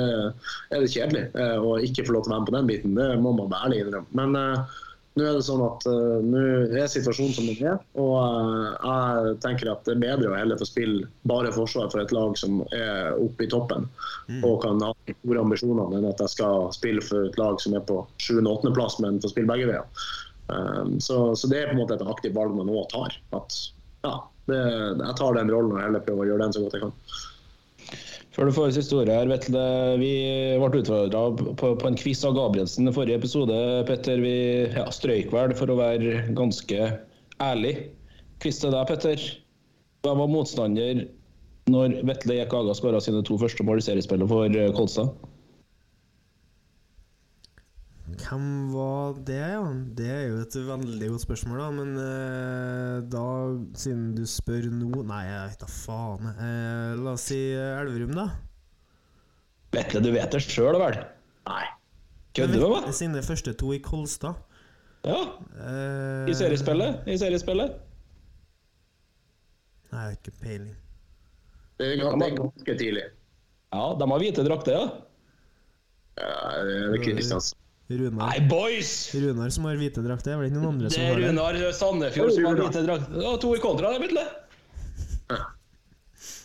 [0.74, 2.98] er det kjedelig eh, å ikke få lov til å være med på den biten.
[2.98, 4.18] Det må man være ærlig innrømme.
[4.18, 4.80] Men eh,
[5.14, 5.84] nå er det sånn at
[6.26, 7.78] nå er situasjonen som den er.
[8.02, 12.16] Og jeg tenker at det er bedre å heller få spille bare forsvar for et
[12.18, 13.86] lag som er oppe i toppen
[14.40, 17.86] og kan ha store ambisjoner, enn at jeg skal spille for et lag som er
[17.86, 18.40] på 7.
[18.40, 18.74] og 8.
[18.74, 19.86] plass, men får spille begge veier.
[20.48, 23.16] Um, så, så det er på en måte et aktivt valg man nå tar.
[23.38, 23.56] At
[24.04, 24.16] ja,
[24.52, 24.60] det,
[25.00, 26.98] jeg tar den rollen og heller prøver å gjøre den så godt jeg kan.
[28.34, 29.64] Før du får siste ordet her, Vetle.
[30.02, 30.14] Vi
[30.58, 33.58] ble utfordra på, på en quiz av Gabrielsen i forrige episode.
[33.86, 34.38] Petter, vi
[34.74, 36.88] ja, strøyk vel for å være ganske
[37.46, 37.76] ærlig.
[38.42, 39.28] Quiz til deg, Petter.
[40.04, 41.06] Hvem var motstander
[41.72, 45.14] når Vetle Ek Aga skåra sine to første mål i seriespillet for eh, Kolstad?
[48.22, 49.62] Hvem var det, ja?
[49.98, 51.68] Det er jo et veldig godt spørsmål, da.
[51.78, 53.24] Men eh, da,
[53.80, 56.30] siden du spør nå Nei, jeg vet da faen.
[56.34, 58.28] Eh, la oss si eh, Elverum, da.
[59.74, 61.00] Vetle, du vet det sjøl, vel?
[61.50, 61.64] Nei.
[62.38, 62.92] Kødder du med meg?
[62.98, 64.38] Sine første to i Kolstad.
[65.04, 65.18] Ja,
[65.64, 67.04] Eh, i seriespillet.
[67.12, 67.74] I seriespillet.
[69.92, 70.78] Nei, jeg har ikke peiling.
[71.82, 72.00] Det er
[72.38, 73.04] ganske tidlig.
[73.74, 74.86] Ja, de har hvite drakter, ja.
[76.22, 76.32] Ja,
[76.66, 77.58] det er Kristiansen.
[77.90, 78.28] Runar.
[78.30, 79.12] Nei, boys!
[79.16, 80.32] Runar som har hvite drakter.
[80.32, 81.26] Det er vel ikke noen andre Det som har det?
[81.26, 83.20] Det er Runar Sandefjord som har hvite drakter.
[83.26, 84.24] Ja, to i kontra, det, Vetle.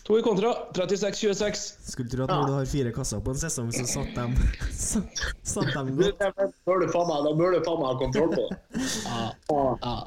[0.09, 0.51] To i kontra.
[0.75, 1.63] 36-26.
[1.93, 4.35] Skulle tro at når du har fire kasser på en sesong, så satt dem
[5.53, 6.19] Satt dem godt.
[6.19, 8.59] da bør du faen meg ha kontroll på det.
[9.05, 9.97] Ja,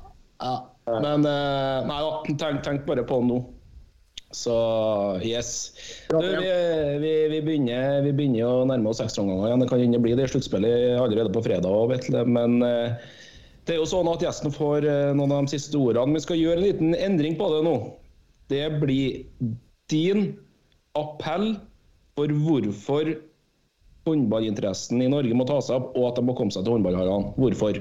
[0.43, 0.55] ja.
[0.91, 3.41] Men eh, nei da, tenk, tenk bare på det nå.
[4.33, 4.55] Så
[5.22, 5.72] yes.
[6.09, 6.53] Du, vi,
[6.99, 9.64] vi, vi, begynner, vi begynner å nærme oss ekstraomganger igjen.
[9.64, 11.93] Det kan hende bli det sluttspillet allerede på fredag òg.
[12.24, 12.95] Men eh,
[13.68, 16.16] det er jo sånn at gjesten får eh, noen av de siste ordene.
[16.16, 17.76] Vi skal gjøre en liten endring på det nå.
[18.53, 19.22] Det blir
[19.93, 20.33] din
[20.99, 21.53] appell
[22.16, 23.14] for hvorfor
[24.09, 27.35] håndballinteressen i Norge må ta seg opp, og at de må komme seg til håndballhallene.
[27.39, 27.78] Hvorfor?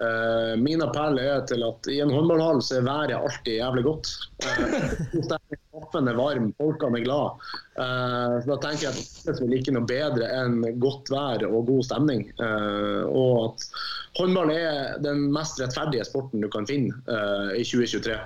[0.00, 4.10] Eh, min appell er til at i en håndballhall så er været alltid jævlig godt.
[5.74, 7.44] Kaffen er varm, folkene er glad.
[7.78, 11.68] Eh, så da tenker jeg at det er ikke noe bedre enn godt vær og
[11.70, 12.26] god stemning.
[12.42, 13.68] Eh, og at
[14.18, 18.18] håndball er den mest rettferdige sporten du kan finne eh, i 2023.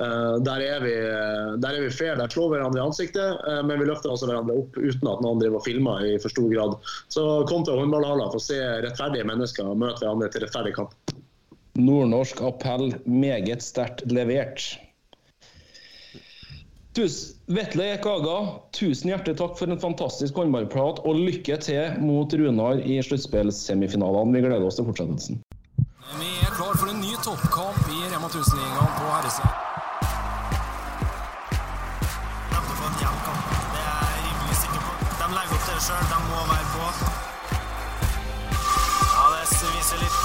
[0.00, 0.96] Eh, der, er vi,
[1.60, 4.56] der er vi fair, der slår hverandre i ansiktet, eh, men vi løfter altså hverandre
[4.62, 6.78] opp uten at noen driver og filmer i for stor grad.
[7.12, 10.96] Så kom til håndballhaller for å se rettferdige mennesker møte hverandre til rettferdig kamp.
[11.80, 14.64] Nordnorsk appell meget sterkt levert.
[16.92, 18.36] Tus, Vetle Kaga,
[18.74, 24.34] tusen hjertelig takk for en fantastisk håndballprat, og lykke til mot Runar i sluttspillsemifinalene.
[24.34, 25.38] Vi gleder oss til fortsettelsen.
[26.18, 29.52] Vi er klar for en ny toppkamp i Rema 1000-ligaen på herresida.
[32.50, 33.54] De får en jevn kamp.
[33.70, 34.92] Det er jeg rimelig sikker på.
[35.22, 36.04] De legger opp til det sjøl.
[36.10, 36.84] De må være på.
[39.14, 40.19] Ja, Det viser litt